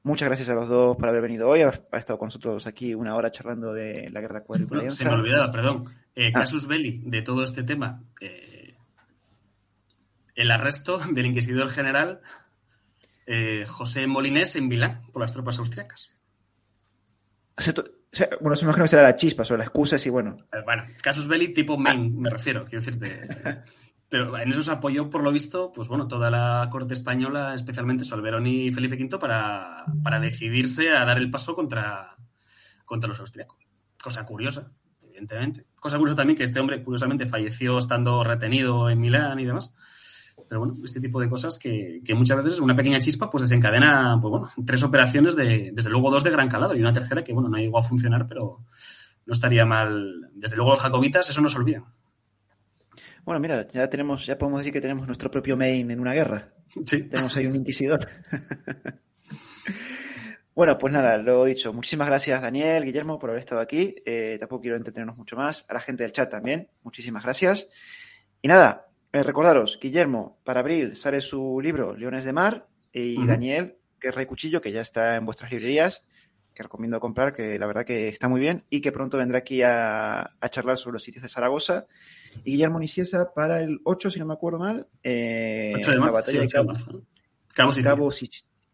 [0.02, 1.62] Muchas gracias a los dos por haber venido hoy.
[1.62, 4.90] Ha, estado con nosotros aquí una hora charlando de la guerra cuadriculada.
[4.90, 5.84] se me olvidaba, perdón.
[6.16, 6.40] Ah.
[6.40, 8.02] Casus Belli, de todo este tema
[10.40, 12.20] el arresto del inquisidor general
[13.26, 16.10] eh, José Molinés en Milán por las tropas austriacas.
[18.40, 20.36] bueno, eso no será la chispa, sobre las excusas y bueno.
[20.52, 23.62] Eh, bueno, casus belli tipo main, me refiero, quiero decirte.
[24.08, 28.02] Pero en eso se apoyó, por lo visto, pues bueno, toda la corte española, especialmente
[28.02, 32.16] Solverón y Felipe V, para, para decidirse a dar el paso contra,
[32.84, 33.64] contra los austriacos.
[34.02, 35.66] Cosa curiosa, evidentemente.
[35.76, 39.72] Cosa curiosa también que este hombre, curiosamente, falleció estando retenido en Milán y demás.
[40.50, 44.30] Pero bueno, este tipo de cosas que, muchas veces una pequeña chispa pues desencadena, pues
[44.32, 47.48] bueno, tres operaciones de, desde luego dos de gran calado y una tercera que, bueno,
[47.48, 48.64] no llegó a funcionar, pero
[49.26, 50.28] no estaría mal.
[50.34, 51.84] Desde luego los jacobitas, eso no se olvida.
[53.24, 56.52] Bueno, mira, ya tenemos, ya podemos decir que tenemos nuestro propio main en una guerra.
[56.84, 57.04] Sí.
[57.04, 58.08] Tenemos ahí un inquisidor.
[60.56, 61.72] bueno, pues nada, lo he dicho.
[61.72, 63.94] Muchísimas gracias, Daniel, Guillermo, por haber estado aquí.
[64.04, 65.64] Eh, tampoco quiero entretenernos mucho más.
[65.68, 67.68] A la gente del chat también, muchísimas gracias.
[68.42, 73.76] Y nada, eh, recordaros, Guillermo, para abril sale su libro Leones de Mar y Daniel,
[73.98, 76.04] que es Rey Cuchillo, que ya está en vuestras librerías,
[76.54, 79.62] que recomiendo comprar, que la verdad que está muy bien y que pronto vendrá aquí
[79.62, 81.86] a, charlar sobre los sitios de Zaragoza.
[82.44, 86.14] Y Guillermo Niciesa para el 8, si no me acuerdo mal, eh, 8 de marzo,
[86.14, 86.72] la batalla de Cabo,
[87.48, 88.10] Cabo, Cabo,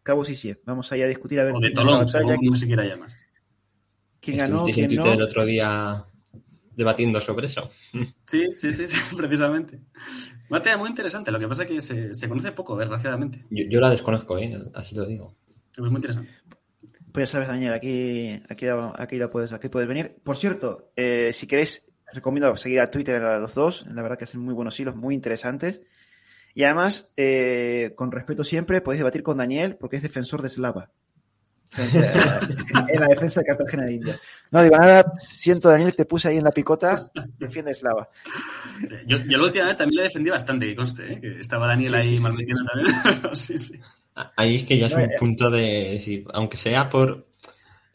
[0.03, 0.23] Cabo
[0.65, 1.55] Vamos ahí a discutir a ver.
[1.55, 3.09] O de Tolón, como se quiera llamar.
[4.19, 4.63] ¿Quién ganó?
[4.65, 5.13] ¿Quién no?
[5.13, 6.05] el otro día
[6.77, 7.69] debatiendo sobre eso.
[8.25, 8.85] Sí, sí, sí,
[9.17, 9.81] precisamente.
[10.49, 13.43] Una muy interesante, lo que pasa es que se, conoce poco, desgraciadamente.
[13.49, 14.55] Yo, la desconozco, ¿eh?
[14.73, 15.35] así lo digo.
[15.75, 16.31] Es muy interesante.
[17.11, 20.15] Pues ya sabes, Daniel, aquí, aquí, aquí, puedes, aquí puedes venir.
[20.23, 23.85] Por cierto, eh, si queréis, recomiendo seguir a Twitter a los dos.
[23.87, 25.81] La verdad que hacen muy buenos hilos, muy interesantes.
[26.53, 30.91] Y además, eh, con respeto siempre, podéis debatir con Daniel porque es defensor de Slava.
[31.77, 34.19] en la defensa de Cartagena de India.
[34.51, 38.09] No digo nada, siento Daniel, te puse ahí en la picota, defiende Slava.
[39.05, 41.21] Yo, yo la última vez también le defendí bastante, que conste, ¿eh?
[41.21, 42.95] que estaba Daniel ahí mal metiendo también.
[43.35, 43.79] sí, sí.
[44.35, 45.15] Ahí es que ya es un eh.
[45.19, 47.27] punto de, aunque sea por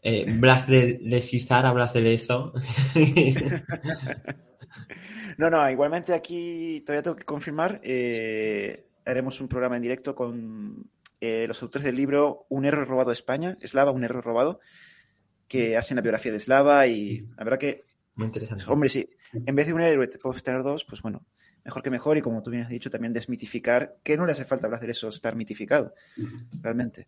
[0.03, 2.53] eh, Blas de, de a Blas de Lezo.
[5.39, 10.91] no, no, igualmente aquí todavía tengo que confirmar, eh, haremos un programa en directo con
[11.25, 14.59] eh, los autores del libro Un error robado a España, Eslava, un error robado,
[15.47, 17.85] que hacen la biografía de Eslava y la verdad que...
[18.17, 18.65] Muy interesante.
[18.67, 21.25] Hombre, sí, en vez de un héroe puedes tener dos, pues bueno,
[21.65, 24.45] mejor que mejor y como tú bien has dicho, también desmitificar, que no le hace
[24.45, 25.95] falta hablar de eso, estar mitificado,
[26.61, 27.07] realmente.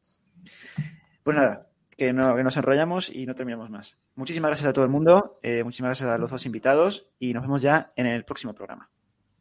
[1.25, 1.67] Pues nada,
[1.97, 3.99] que, no, que nos enrollamos y no terminamos más.
[4.15, 7.43] Muchísimas gracias a todo el mundo, eh, muchísimas gracias a los dos invitados y nos
[7.43, 8.89] vemos ya en el próximo programa.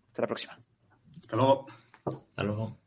[0.07, 0.59] Hasta la próxima.
[1.21, 1.67] Hasta luego.
[2.05, 2.83] Hasta luego.